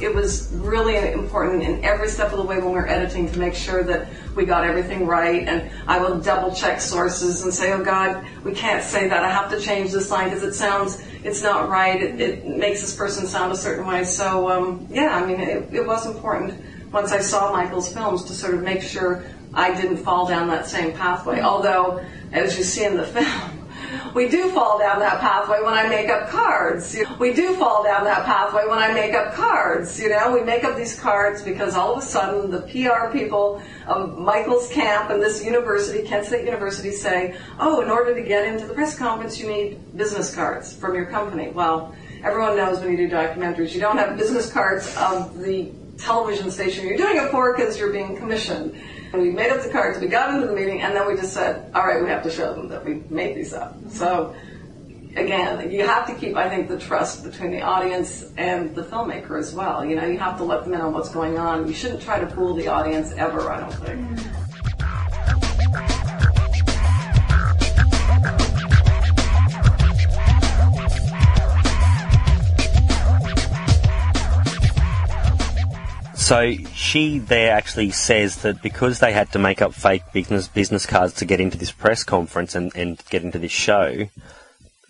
It 0.05 0.15
was 0.15 0.53
really 0.53 0.97
important 1.13 1.63
in 1.63 1.83
every 1.83 2.09
step 2.09 2.31
of 2.31 2.37
the 2.37 2.45
way 2.45 2.59
when 2.59 2.67
we 2.67 2.73
were 2.73 2.87
editing 2.87 3.33
to 3.33 3.39
make 3.39 3.55
sure 3.55 3.83
that 3.85 4.09
we 4.37 4.45
got 4.45 4.63
everything 4.65 5.07
right. 5.07 5.49
And 5.49 5.71
I 5.89 5.99
will 5.99 6.21
double 6.21 6.55
check 6.55 6.83
sources 6.83 7.43
and 7.43 7.55
say, 7.55 7.73
oh 7.73 7.83
God, 7.83 8.23
we 8.45 8.53
can't 8.53 8.85
say 8.85 9.09
that. 9.09 9.25
I 9.25 9.31
have 9.31 9.51
to 9.51 9.59
change 9.59 9.93
this 9.93 10.11
line 10.11 10.29
because 10.29 10.43
it 10.43 10.53
sounds, 10.53 11.03
it's 11.25 11.43
not 11.43 11.71
right. 11.71 12.03
It, 12.03 12.21
it 12.21 12.47
makes 12.47 12.83
this 12.83 12.95
person 12.95 13.27
sound 13.27 13.51
a 13.53 13.57
certain 13.57 13.87
way. 13.87 14.05
So, 14.05 14.51
um, 14.51 14.87
yeah, 14.91 15.17
I 15.17 15.25
mean, 15.25 15.41
it, 15.41 15.73
it 15.73 15.87
was 15.87 16.05
important 16.05 16.63
once 16.93 17.11
I 17.11 17.21
saw 17.21 17.51
Michael's 17.51 17.91
films 17.91 18.25
to 18.25 18.35
sort 18.35 18.53
of 18.53 18.63
make 18.63 18.83
sure 18.83 19.25
I 19.55 19.75
didn't 19.75 19.97
fall 19.99 20.29
down 20.29 20.49
that 20.49 20.67
same 20.67 20.93
pathway. 20.93 21.41
Although, 21.41 22.05
as 22.33 22.59
you 22.59 22.65
see 22.65 22.85
in 22.85 22.99
the 22.99 23.07
film, 23.07 23.54
we 24.15 24.29
do 24.29 24.51
fall 24.51 24.79
down 24.79 25.01
that 25.01 25.21
pathway 25.21 25.61
when 25.61 25.75
I 25.75 25.89
make 25.89 26.09
up 26.09 26.29
cards. 26.29 26.97
We 27.19 27.33
do 27.33 27.55
fall 27.57 27.83
down 27.83 28.05
that 28.05 28.25
pathway 28.25 28.65
when 28.67 28.79
I 28.79 28.93
make 28.93 29.13
up 29.13 29.35
cards. 29.35 29.99
You 30.01 30.11
know, 30.11 30.33
we 30.33 30.43
make 30.43 30.63
up 30.63 30.77
these 30.77 30.99
cards 30.99 31.43
because 31.43 31.75
all 31.75 31.95
of 31.95 31.99
a 31.99 32.07
sudden 32.07 32.51
the 32.51 32.61
PR 32.61 33.13
people 33.13 33.61
of 33.87 34.17
Michael's 34.17 34.71
camp 34.71 35.11
and 35.11 35.21
this 35.21 35.45
university, 35.45 36.07
Kent 36.07 36.27
State 36.27 36.45
University, 36.45 36.93
say, 36.93 37.37
oh, 37.59 37.81
in 37.81 37.91
order 37.91 38.15
to 38.15 38.23
get 38.23 38.47
into 38.47 38.67
the 38.67 38.75
press 38.75 38.97
conference, 38.97 39.39
you 39.39 39.49
need 39.49 39.97
business 39.97 40.35
cards 40.35 40.75
from 40.75 40.95
your 40.95 41.07
company. 41.07 41.51
Well, 41.51 41.95
everyone 42.23 42.57
knows 42.57 42.81
when 42.81 42.93
you 42.93 42.97
do 42.97 43.09
documentaries, 43.09 43.75
you 43.75 43.81
don't 43.81 43.99
have 43.99 44.17
business 44.17 44.53
cards 44.53 44.97
of 44.97 45.39
the 45.39 45.73
television 45.99 46.51
station 46.51 46.87
you're 46.87 46.97
doing 46.97 47.17
it 47.17 47.31
for 47.31 47.53
because 47.53 47.79
you're 47.79 47.93
being 47.93 48.17
commissioned. 48.17 48.75
And 49.15 49.23
we 49.23 49.31
made 49.31 49.53
up 49.53 49.63
the 49.63 49.69
cards, 49.69 50.01
we 50.01 50.09
got 50.09 50.35
into 50.35 50.49
the 50.49 50.53
meeting, 50.53 50.81
and 50.81 50.93
then 50.93 51.07
we 51.07 51.15
just 51.15 51.33
said, 51.33 51.71
all 51.73 51.87
right, 51.87 52.03
we 52.03 52.09
have 52.09 52.25
to 52.25 52.31
show 52.31 52.53
them 52.53 52.67
that 52.67 52.85
we 52.85 52.95
made 53.11 53.37
these 53.37 53.55
up. 53.55 53.77
Mm-hmm. 53.77 53.91
So, 53.91 54.35
again, 55.15 55.71
you 55.71 55.87
have 55.87 56.09
to 56.09 56.15
keep, 56.17 56.35
I 56.35 56.49
think, 56.49 56.67
the 56.67 56.81
trust 56.81 57.23
between 57.23 57.53
the 57.53 57.63
audience 57.63 58.33
and 58.37 58.75
the 58.75 58.83
filmmaker 58.83 59.39
as 59.39 59.55
well. 59.55 59.85
You 59.85 59.95
know, 59.95 60.05
you 60.05 60.19
have 60.19 60.37
to 60.39 60.45
let 60.45 60.65
them 60.65 60.75
in 60.75 60.81
on 60.81 60.93
what's 60.93 61.11
going 61.11 61.39
on. 61.39 61.69
You 61.69 61.75
shouldn't 61.75 62.03
try 62.03 62.19
to 62.19 62.27
fool 62.27 62.55
the 62.55 62.67
audience 62.67 63.13
ever, 63.13 63.49
I 63.49 63.61
don't 63.61 63.73
think. 63.75 64.01
Mm-hmm. 64.01 64.44
So 76.25 76.55
she 76.73 77.19
there 77.19 77.55
actually 77.55 77.91
says 77.91 78.37
that 78.37 78.63
because 78.63 78.99
they 78.99 79.13
had 79.13 79.31
to 79.33 79.39
make 79.39 79.61
up 79.61 79.75
fake 79.75 80.05
business 80.15 80.49
business 80.49 80.87
cards 80.87 81.13
to 81.17 81.27
get 81.27 81.39
into 81.39 81.59
this 81.59 81.71
press 81.71 82.03
conference 82.03 82.55
and, 82.55 82.75
and 82.75 82.99
get 83.11 83.25
into 83.25 83.39
this 83.39 83.53
show, 83.53 84.09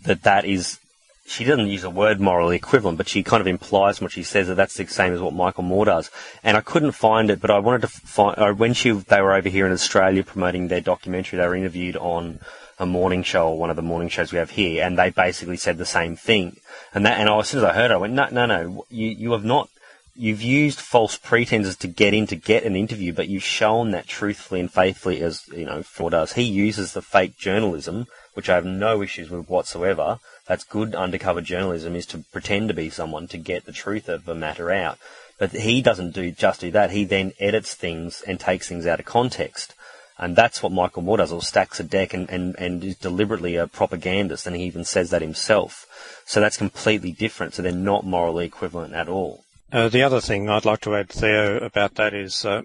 that 0.05 0.23
that 0.23 0.45
is 0.45 0.79
she 1.27 1.43
doesn't 1.43 1.67
use 1.67 1.83
the 1.83 1.91
word 1.91 2.21
morally 2.21 2.55
equivalent, 2.55 2.99
but 2.99 3.09
she 3.09 3.25
kind 3.25 3.41
of 3.41 3.49
implies 3.49 4.01
what 4.01 4.13
she 4.13 4.23
says 4.23 4.47
that 4.47 4.55
that's 4.55 4.77
the 4.77 4.87
same 4.87 5.13
as 5.13 5.21
what 5.21 5.35
Michael 5.35 5.65
Moore 5.65 5.87
does. 5.87 6.09
And 6.45 6.57
I 6.57 6.61
couldn't 6.61 6.93
find 6.93 7.29
it, 7.29 7.41
but 7.41 7.51
I 7.51 7.59
wanted 7.59 7.81
to 7.81 7.89
find 7.89 8.39
uh, 8.39 8.53
when 8.53 8.73
she 8.73 8.93
they 8.93 9.21
were 9.21 9.35
over 9.35 9.49
here 9.49 9.67
in 9.67 9.73
Australia 9.73 10.23
promoting 10.23 10.69
their 10.69 10.83
documentary. 10.83 11.41
They 11.41 11.49
were 11.49 11.57
interviewed 11.57 11.97
on 11.97 12.39
a 12.79 12.87
morning 12.87 13.25
show, 13.25 13.49
or 13.49 13.59
one 13.59 13.71
of 13.71 13.77
the 13.77 13.83
morning 13.83 14.09
shows 14.09 14.31
we 14.31 14.39
have 14.39 14.51
here, 14.51 14.85
and 14.85 14.97
they 14.97 15.11
basically 15.11 15.57
said 15.57 15.79
the 15.79 15.85
same 15.85 16.15
thing. 16.15 16.59
And 16.95 17.05
that, 17.05 17.19
and 17.19 17.29
I, 17.29 17.37
as 17.41 17.49
soon 17.49 17.59
as 17.59 17.65
I 17.65 17.75
heard 17.75 17.91
it, 17.91 17.95
I 17.95 17.97
went, 17.97 18.13
no, 18.13 18.29
no, 18.31 18.47
no, 18.47 18.87
you 18.89 19.09
you 19.09 19.33
have 19.33 19.45
not. 19.45 19.69
You've 20.17 20.43
used 20.43 20.79
false 20.79 21.17
pretenses 21.17 21.77
to 21.79 21.89
get 21.89 22.15
in 22.15 22.29
to 22.29 22.37
get 22.37 22.63
an 22.63 22.77
interview, 22.77 23.13
but 23.13 23.27
you've 23.27 23.43
shown 23.43 23.91
that 23.91 24.07
truthfully 24.07 24.61
and 24.61 24.73
faithfully, 24.73 25.21
as 25.21 25.49
you 25.49 25.65
know, 25.65 25.83
Ford 25.83 26.13
does. 26.13 26.35
He 26.35 26.43
uses 26.43 26.93
the 26.93 27.03
fake 27.03 27.37
journalism, 27.37 28.07
which 28.35 28.49
I 28.49 28.55
have 28.55 28.65
no 28.65 29.03
issues 29.03 29.29
with 29.29 29.49
whatsoever. 29.49 30.21
That's 30.47 30.63
good 30.63 30.95
undercover 30.95 31.41
journalism 31.41 31.97
is 31.97 32.07
to 32.07 32.19
pretend 32.31 32.69
to 32.69 32.75
be 32.75 32.91
someone 32.91 33.27
to 33.27 33.39
get 33.39 33.65
the 33.65 33.73
truth 33.73 34.09
of 34.09 34.29
a 34.29 34.37
matter 34.37 34.71
out. 34.71 34.99
But 35.37 35.51
he 35.51 35.83
doesn't 35.83 36.15
do 36.15 36.31
just 36.31 36.61
do 36.61 36.71
that. 36.71 36.93
He 36.93 37.05
then 37.05 37.33
edits 37.41 37.75
things 37.75 38.23
and 38.23 38.39
takes 38.39 38.69
things 38.69 38.87
out 38.87 39.01
of 39.01 39.07
context. 39.07 39.75
And 40.17 40.37
that's 40.37 40.63
what 40.63 40.71
Michael 40.71 41.03
Moore 41.03 41.17
does, 41.17 41.33
or 41.33 41.43
stacks 41.43 41.81
a 41.81 41.83
deck 41.83 42.15
and, 42.15 42.31
and, 42.31 42.55
and 42.57 42.85
is 42.85 42.97
deliberately 42.97 43.57
a 43.57 43.67
propagandist, 43.67 44.47
and 44.47 44.55
he 44.55 44.63
even 44.63 44.85
says 44.85 45.11
that 45.11 45.23
himself. 45.23 45.87
So 46.25 46.39
that's 46.39 46.57
completely 46.57 47.11
different. 47.11 47.55
So 47.55 47.63
they're 47.63 47.73
not 47.73 48.07
morally 48.07 48.47
equivalent 48.47 48.95
at 48.95 49.09
all. 49.09 49.45
Uh, 49.73 49.89
the 49.89 50.03
other 50.03 50.21
thing 50.21 50.49
I'd 50.49 50.65
like 50.65 50.81
to 50.83 50.95
add, 50.95 51.09
Theo, 51.09 51.57
about 51.59 51.97
that 51.97 52.15
is 52.15 52.45
uh, 52.45 52.63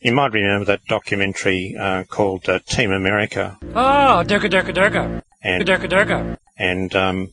you 0.00 0.12
might 0.12 0.32
remember 0.32 0.64
that 0.66 0.84
documentary 0.86 1.76
uh, 1.78 2.04
called 2.04 2.48
uh, 2.48 2.60
Team 2.66 2.92
America. 2.92 3.58
Oh, 3.74 4.22
Durga 4.22 4.48
Durga 4.48 4.72
Durga. 4.72 5.22
And, 5.42 5.66
Durga 5.66 5.88
Durga. 5.88 6.38
and 6.56 6.94
um, 6.94 7.32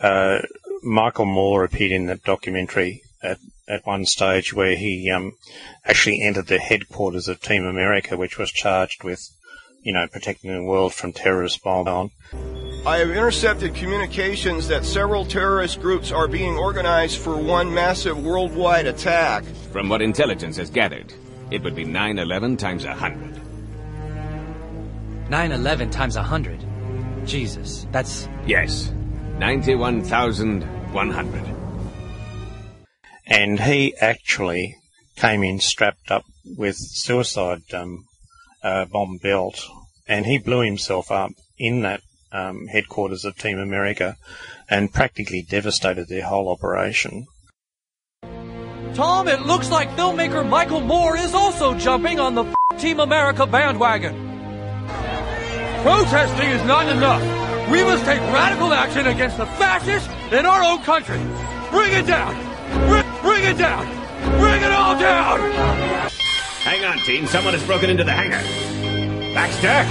uh, 0.00 0.40
Michael 0.82 1.24
Moore 1.24 1.64
appeared 1.64 1.92
in 1.92 2.06
that 2.06 2.22
documentary 2.24 3.02
at, 3.22 3.38
at 3.68 3.86
one 3.86 4.04
stage 4.04 4.52
where 4.52 4.76
he 4.76 5.10
um, 5.10 5.32
actually 5.84 6.22
entered 6.22 6.48
the 6.48 6.58
headquarters 6.58 7.28
of 7.28 7.40
Team 7.40 7.64
America, 7.64 8.16
which 8.16 8.38
was 8.38 8.50
charged 8.50 9.04
with, 9.04 9.30
you 9.82 9.92
know, 9.92 10.06
protecting 10.06 10.52
the 10.52 10.62
world 10.62 10.92
from 10.92 11.12
terrorist 11.12 11.62
bomb. 11.62 12.10
I 12.86 12.96
have 12.96 13.10
intercepted 13.10 13.74
communications 13.74 14.66
that 14.68 14.86
several 14.86 15.26
terrorist 15.26 15.82
groups 15.82 16.10
are 16.10 16.26
being 16.26 16.56
organized 16.56 17.18
for 17.18 17.36
one 17.36 17.74
massive 17.74 18.24
worldwide 18.24 18.86
attack. 18.86 19.44
From 19.70 19.90
what 19.90 20.00
intelligence 20.00 20.56
has 20.56 20.70
gathered, 20.70 21.12
it 21.50 21.62
would 21.62 21.74
be 21.74 21.84
9-11 21.84 22.58
times 22.58 22.86
a 22.86 22.94
hundred. 22.94 23.38
9-11 25.28 25.90
times 25.90 26.16
a 26.16 26.22
hundred. 26.22 26.64
Jesus, 27.26 27.86
that's... 27.92 28.26
Yes, 28.46 28.90
91,100. 29.38 31.56
And 33.26 33.60
he 33.60 33.94
actually 34.00 34.74
came 35.16 35.44
in 35.44 35.60
strapped 35.60 36.10
up 36.10 36.24
with 36.56 36.76
suicide 36.76 37.74
um, 37.74 38.06
uh, 38.62 38.86
bomb 38.86 39.18
belt, 39.18 39.68
and 40.08 40.24
he 40.24 40.38
blew 40.38 40.62
himself 40.62 41.10
up 41.10 41.32
in 41.58 41.82
that 41.82 42.00
um, 42.32 42.66
headquarters 42.66 43.24
of 43.24 43.36
Team 43.36 43.58
America 43.58 44.16
and 44.68 44.92
practically 44.92 45.42
devastated 45.42 46.08
their 46.08 46.24
whole 46.24 46.48
operation. 46.48 47.26
Tom, 48.94 49.28
it 49.28 49.42
looks 49.42 49.70
like 49.70 49.88
filmmaker 49.90 50.46
Michael 50.48 50.80
Moore 50.80 51.16
is 51.16 51.34
also 51.34 51.74
jumping 51.74 52.18
on 52.18 52.34
the 52.34 52.44
Team 52.78 53.00
America 53.00 53.46
bandwagon. 53.46 54.14
Protesting 55.82 56.48
is 56.50 56.62
not 56.64 56.88
enough. 56.88 57.22
We 57.70 57.84
must 57.84 58.04
take 58.04 58.20
radical 58.20 58.72
action 58.72 59.06
against 59.06 59.36
the 59.36 59.46
fascists 59.46 60.08
in 60.32 60.44
our 60.44 60.62
own 60.62 60.82
country. 60.82 61.20
Bring 61.70 61.92
it 61.92 62.06
down! 62.06 62.34
Bring, 62.88 63.04
bring 63.22 63.44
it 63.44 63.56
down! 63.56 63.86
Bring 64.38 64.62
it 64.62 64.72
all 64.72 64.98
down! 64.98 65.38
Hang 66.62 66.84
on, 66.84 66.98
team. 67.06 67.26
Someone 67.26 67.54
has 67.54 67.64
broken 67.64 67.90
into 67.90 68.04
the 68.04 68.12
hangar. 68.12 68.42
Baxter? 69.34 69.84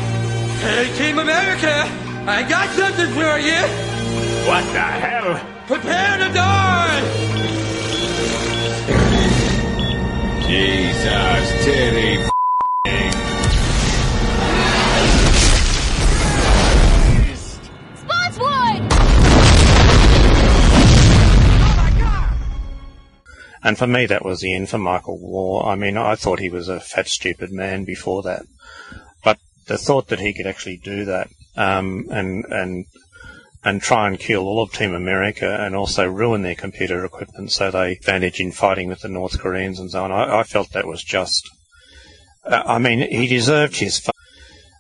Hey, 0.62 0.94
Team 0.98 1.20
America! 1.20 2.09
I 2.32 2.44
got 2.48 2.70
something 2.78 3.08
for 3.08 3.40
you! 3.40 3.60
What 4.48 4.64
the 4.72 4.80
hell? 4.80 5.34
Prepare 5.66 6.18
to 6.20 6.32
die! 6.32 7.02
Jesus, 10.48 11.66
Terry. 11.66 12.30
Spottswoode! 17.96 18.86
And 23.64 23.76
for 23.76 23.88
me, 23.88 24.06
that 24.06 24.24
was 24.24 24.42
the 24.42 24.54
end 24.54 24.70
for 24.70 24.78
Michael 24.78 25.18
Moore. 25.18 25.66
I 25.66 25.74
mean, 25.74 25.98
I 25.98 26.14
thought 26.14 26.38
he 26.38 26.52
was 26.52 26.70
a 26.70 26.80
fat, 26.80 27.08
stupid 27.08 27.52
man 27.52 27.86
before 27.86 28.22
that. 28.22 28.46
But 29.24 29.40
the 29.66 29.80
thought 29.80 30.10
that 30.10 30.20
he 30.20 30.34
could 30.34 30.46
actually 30.46 30.78
do 30.78 31.06
that, 31.06 31.32
um, 31.56 32.08
and, 32.12 32.46
and, 32.46 32.86
and 33.64 33.82
try 33.82 34.08
and 34.08 34.20
kill 34.20 34.44
all 34.44 34.62
of 34.62 34.72
Team 34.72 34.94
America 34.94 35.50
and 35.60 35.76
also 35.76 36.08
ruin 36.08 36.42
their 36.42 36.56
computer 36.56 37.04
equipment 37.04 37.52
so 37.52 37.72
they 37.72 37.94
advantage 37.94 38.40
in 38.40 38.52
fighting 38.52 38.88
with 38.88 39.02
the 39.02 39.10
North 39.10 39.40
Koreans 39.40 39.80
and 39.80 39.92
so 39.92 40.04
on, 40.04 40.12
I, 40.12 40.40
I 40.40 40.44
felt 40.44 40.72
that 40.72 40.88
was 40.88 41.04
just, 41.04 41.50
uh, 42.46 42.64
I 42.66 42.80
mean, 42.80 43.00
he 43.00 43.28
deserved 43.28 43.78
his 43.78 44.00
fate. 44.00 44.14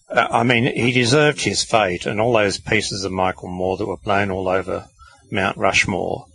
Uh, 0.09 0.27
I 0.31 0.43
mean, 0.43 0.63
he 0.75 0.91
deserved 0.91 1.41
his 1.41 1.63
fate, 1.63 2.07
and 2.07 2.19
all 2.19 2.33
those 2.33 2.57
pieces 2.57 3.03
of 3.03 3.11
Michael 3.11 3.49
Moore 3.49 3.77
that 3.77 3.85
were 3.85 3.97
blown 3.97 4.31
all 4.31 4.47
over 4.47 4.87
Mount 5.29 5.57
Rushmore. 5.57 6.25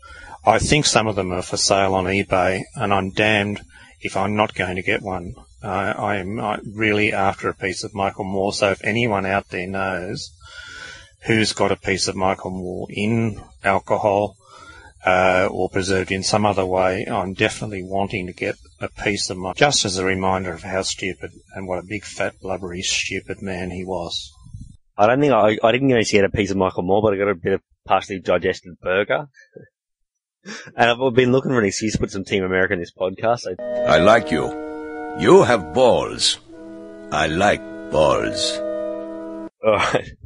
I 0.46 0.58
think 0.58 0.86
some 0.86 1.06
of 1.06 1.16
them 1.16 1.32
are 1.32 1.42
for 1.42 1.56
sale 1.56 1.94
on 1.94 2.04
eBay, 2.04 2.64
and 2.76 2.92
I'm 2.92 3.10
damned 3.10 3.62
if 4.00 4.16
I'm 4.16 4.36
not 4.36 4.54
going 4.54 4.76
to 4.76 4.82
get 4.82 5.02
one. 5.02 5.34
Uh, 5.64 5.94
I 5.96 6.16
am 6.16 6.38
uh, 6.38 6.58
really 6.74 7.14
after 7.14 7.48
a 7.48 7.54
piece 7.54 7.84
of 7.84 7.94
Michael 7.94 8.24
Moore, 8.24 8.52
so 8.52 8.72
if 8.72 8.84
anyone 8.84 9.24
out 9.24 9.48
there 9.48 9.66
knows 9.66 10.30
who's 11.24 11.54
got 11.54 11.72
a 11.72 11.76
piece 11.76 12.06
of 12.06 12.14
Michael 12.14 12.50
Moore 12.50 12.86
in 12.90 13.40
alcohol 13.64 14.36
uh, 15.06 15.48
or 15.50 15.70
preserved 15.70 16.12
in 16.12 16.22
some 16.22 16.44
other 16.44 16.66
way, 16.66 17.06
I'm 17.06 17.32
definitely 17.32 17.82
wanting 17.82 18.26
to 18.26 18.34
get 18.34 18.56
a 18.78 18.90
piece 18.90 19.30
of 19.30 19.38
Michael, 19.38 19.54
just 19.54 19.86
as 19.86 19.96
a 19.96 20.04
reminder 20.04 20.52
of 20.52 20.64
how 20.64 20.82
stupid 20.82 21.30
and 21.54 21.66
what 21.66 21.78
a 21.78 21.86
big, 21.88 22.04
fat, 22.04 22.34
blubbery, 22.42 22.82
stupid 22.82 23.40
man 23.40 23.70
he 23.70 23.86
was. 23.86 24.30
I 24.98 25.06
don't 25.06 25.20
think 25.20 25.32
I, 25.32 25.56
I 25.66 25.72
didn't 25.72 25.92
actually 25.92 26.18
get 26.18 26.26
a 26.26 26.30
piece 26.30 26.50
of 26.50 26.58
Michael 26.58 26.82
Moore, 26.82 27.00
but 27.00 27.14
I 27.14 27.16
got 27.16 27.30
a 27.30 27.34
bit 27.34 27.54
of 27.54 27.62
partially 27.86 28.20
digested 28.20 28.78
burger. 28.82 29.28
and 30.76 30.90
I've 30.90 31.14
been 31.14 31.32
looking 31.32 31.52
for 31.52 31.58
an 31.58 31.64
excuse 31.64 31.94
to 31.94 31.98
put 32.00 32.10
some 32.10 32.24
Team 32.24 32.44
America 32.44 32.74
in 32.74 32.80
this 32.80 32.92
podcast. 32.92 33.46
I, 33.58 33.94
I 33.94 33.98
like 34.00 34.30
you. 34.30 34.63
You 35.18 35.44
have 35.44 35.72
balls. 35.72 36.40
I 37.12 37.28
like 37.28 37.62
balls. 37.90 38.58
Alright. 39.64 40.10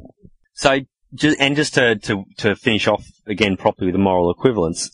So, 0.53 0.77
just, 1.13 1.39
and 1.39 1.55
just 1.55 1.75
to, 1.75 1.95
to, 1.95 2.25
to 2.39 2.53
finish 2.53 2.85
off 2.85 3.07
again 3.25 3.55
properly 3.55 3.85
with 3.85 3.93
the 3.93 3.99
moral 3.99 4.29
equivalence, 4.29 4.91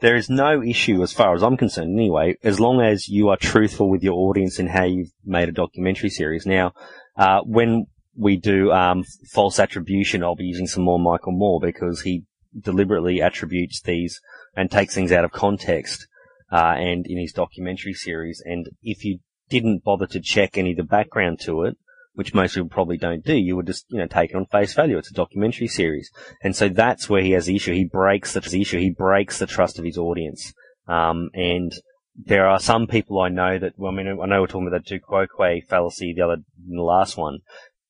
there 0.00 0.16
is 0.16 0.30
no 0.30 0.62
issue 0.62 1.02
as 1.02 1.12
far 1.12 1.34
as 1.34 1.42
I'm 1.42 1.58
concerned 1.58 1.92
anyway, 1.92 2.36
as 2.42 2.60
long 2.60 2.80
as 2.80 3.06
you 3.06 3.28
are 3.28 3.36
truthful 3.36 3.90
with 3.90 4.02
your 4.02 4.14
audience 4.14 4.58
in 4.58 4.68
how 4.68 4.84
you've 4.84 5.12
made 5.22 5.50
a 5.50 5.52
documentary 5.52 6.08
series. 6.08 6.46
Now, 6.46 6.72
uh, 7.16 7.40
when 7.42 7.88
we 8.16 8.38
do, 8.38 8.72
um, 8.72 9.04
false 9.30 9.58
attribution, 9.58 10.22
I'll 10.22 10.34
be 10.34 10.44
using 10.44 10.66
some 10.66 10.82
more 10.82 10.98
Michael 10.98 11.32
Moore 11.32 11.60
because 11.60 12.00
he 12.00 12.24
deliberately 12.58 13.20
attributes 13.20 13.82
these 13.82 14.20
and 14.56 14.70
takes 14.70 14.94
things 14.94 15.12
out 15.12 15.24
of 15.24 15.32
context, 15.32 16.06
uh, 16.52 16.74
and 16.76 17.06
in 17.06 17.18
his 17.18 17.32
documentary 17.32 17.94
series. 17.94 18.42
And 18.44 18.68
if 18.82 19.04
you 19.04 19.18
didn't 19.48 19.84
bother 19.84 20.06
to 20.08 20.20
check 20.20 20.56
any 20.56 20.72
of 20.72 20.76
the 20.76 20.84
background 20.84 21.40
to 21.40 21.64
it, 21.64 21.76
which 22.14 22.34
most 22.34 22.54
people 22.54 22.68
probably 22.68 22.96
don't 22.96 23.24
do, 23.24 23.34
you 23.34 23.56
would 23.56 23.66
just, 23.66 23.86
you 23.88 23.98
know, 23.98 24.06
take 24.06 24.30
it 24.30 24.36
on 24.36 24.46
face 24.46 24.72
value. 24.72 24.96
It's 24.96 25.10
a 25.10 25.14
documentary 25.14 25.66
series. 25.66 26.10
And 26.42 26.54
so 26.54 26.68
that's 26.68 27.08
where 27.08 27.22
he 27.22 27.32
has 27.32 27.46
the 27.46 27.56
issue. 27.56 27.72
He 27.72 27.84
breaks 27.84 28.32
the 28.32 28.60
issue. 28.60 28.78
He 28.78 28.90
breaks 28.90 29.38
the 29.38 29.46
trust 29.46 29.78
of 29.78 29.84
his 29.84 29.98
audience. 29.98 30.54
Um, 30.86 31.30
and 31.34 31.72
there 32.16 32.46
are 32.46 32.60
some 32.60 32.86
people 32.86 33.20
I 33.20 33.28
know 33.30 33.58
that, 33.58 33.72
well, 33.76 33.90
I 33.90 33.94
mean, 33.96 34.06
I 34.06 34.26
know 34.26 34.40
we're 34.40 34.46
talking 34.46 34.68
about 34.68 34.84
the 34.84 34.98
tu 34.98 35.00
quoque 35.00 35.66
fallacy 35.68 36.14
the 36.14 36.22
other, 36.22 36.36
the 36.68 36.82
last 36.82 37.16
one, 37.16 37.40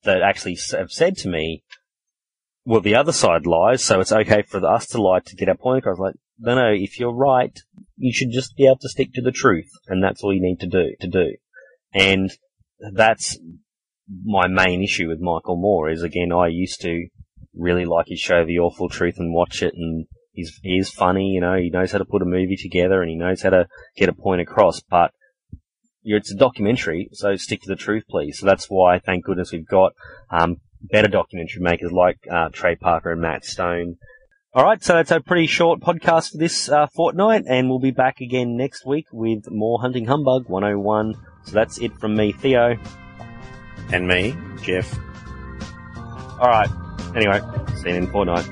that 0.04 0.22
actually 0.22 0.58
have 0.72 0.90
said 0.90 1.16
to 1.18 1.28
me, 1.28 1.62
well, 2.64 2.80
the 2.80 2.94
other 2.94 3.12
side 3.12 3.46
lies, 3.46 3.84
so 3.84 4.00
it's 4.00 4.12
okay 4.12 4.40
for 4.40 4.64
us 4.66 4.86
to 4.88 5.02
lie 5.02 5.20
to 5.20 5.36
get 5.36 5.50
our 5.50 5.54
point 5.54 5.80
across. 5.80 5.98
Like, 5.98 6.14
no, 6.38 6.54
no, 6.54 6.72
if 6.72 6.98
you're 6.98 7.14
right, 7.14 7.56
you 7.96 8.12
should 8.12 8.30
just 8.32 8.56
be 8.56 8.66
able 8.66 8.78
to 8.78 8.88
stick 8.88 9.12
to 9.14 9.22
the 9.22 9.32
truth, 9.32 9.70
and 9.86 10.02
that's 10.02 10.22
all 10.22 10.34
you 10.34 10.42
need 10.42 10.60
to 10.60 10.66
do, 10.66 10.94
to 11.00 11.08
do. 11.08 11.36
And 11.92 12.30
that's 12.92 13.38
my 14.24 14.48
main 14.48 14.82
issue 14.82 15.08
with 15.08 15.20
Michael 15.20 15.56
Moore 15.56 15.90
is 15.90 16.02
again, 16.02 16.32
I 16.32 16.48
used 16.48 16.80
to 16.82 17.06
really 17.54 17.84
like 17.84 18.06
his 18.08 18.20
show, 18.20 18.44
The 18.44 18.58
Awful 18.58 18.88
Truth, 18.88 19.14
and 19.18 19.32
watch 19.32 19.62
it, 19.62 19.74
and 19.74 20.06
he's, 20.32 20.58
he 20.62 20.76
is 20.76 20.90
funny, 20.90 21.28
you 21.28 21.40
know, 21.40 21.56
he 21.56 21.70
knows 21.70 21.92
how 21.92 21.98
to 21.98 22.04
put 22.04 22.22
a 22.22 22.26
movie 22.26 22.56
together, 22.56 23.00
and 23.00 23.10
he 23.10 23.16
knows 23.16 23.42
how 23.42 23.50
to 23.50 23.66
get 23.96 24.08
a 24.08 24.14
point 24.14 24.40
across, 24.40 24.80
but 24.80 25.12
it's 26.02 26.32
a 26.32 26.36
documentary, 26.36 27.08
so 27.12 27.36
stick 27.36 27.62
to 27.62 27.68
the 27.68 27.76
truth, 27.76 28.04
please. 28.10 28.38
So 28.38 28.46
that's 28.46 28.66
why, 28.66 28.98
thank 28.98 29.24
goodness, 29.24 29.52
we've 29.52 29.66
got 29.66 29.92
um, 30.30 30.56
better 30.82 31.08
documentary 31.08 31.62
makers 31.62 31.92
like 31.92 32.18
uh, 32.30 32.48
Trey 32.52 32.76
Parker 32.76 33.12
and 33.12 33.22
Matt 33.22 33.44
Stone. 33.44 33.96
All 34.56 34.62
right, 34.62 34.80
so 34.80 34.92
that's 34.92 35.10
a 35.10 35.18
pretty 35.18 35.48
short 35.48 35.80
podcast 35.80 36.30
for 36.30 36.38
this 36.38 36.68
uh, 36.68 36.86
fortnight, 36.86 37.42
and 37.48 37.68
we'll 37.68 37.80
be 37.80 37.90
back 37.90 38.20
again 38.20 38.56
next 38.56 38.86
week 38.86 39.08
with 39.10 39.50
more 39.50 39.80
Hunting 39.80 40.04
Humbug 40.04 40.48
101. 40.48 41.14
So 41.42 41.52
that's 41.52 41.78
it 41.78 41.98
from 41.98 42.14
me, 42.14 42.30
Theo. 42.30 42.76
And 43.92 44.06
me, 44.06 44.36
Jef. 44.62 44.96
All 46.38 46.46
right. 46.46 46.70
Anyway, 47.16 47.40
see 47.82 47.88
you 47.88 47.96
in 47.96 48.06
fortnight. 48.06 48.44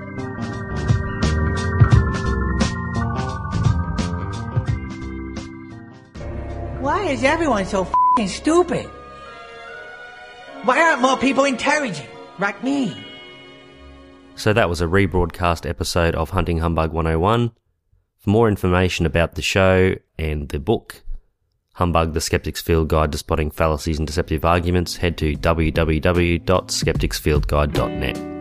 Why 6.80 7.04
is 7.10 7.22
everyone 7.22 7.64
so 7.64 7.86
fing 8.16 8.26
stupid? 8.26 8.86
Why 10.64 10.80
aren't 10.80 11.00
more 11.00 11.16
people 11.16 11.44
intelligent, 11.44 12.08
like 12.40 12.64
me? 12.64 13.11
So 14.34 14.52
that 14.52 14.68
was 14.68 14.80
a 14.80 14.86
rebroadcast 14.86 15.68
episode 15.68 16.14
of 16.14 16.30
Hunting 16.30 16.58
Humbug 16.58 16.92
101. 16.92 17.50
For 18.18 18.30
more 18.30 18.48
information 18.48 19.06
about 19.06 19.34
the 19.34 19.42
show 19.42 19.94
and 20.18 20.48
the 20.48 20.58
book, 20.58 21.02
Humbug 21.74 22.14
the 22.14 22.20
Skeptic's 22.20 22.60
Field 22.60 22.88
Guide 22.88 23.12
to 23.12 23.18
Spotting 23.18 23.50
Fallacies 23.50 23.98
and 23.98 24.06
Deceptive 24.06 24.44
Arguments, 24.44 24.98
head 24.98 25.16
to 25.18 25.34
www.skepticsfieldguide.net. 25.36 28.31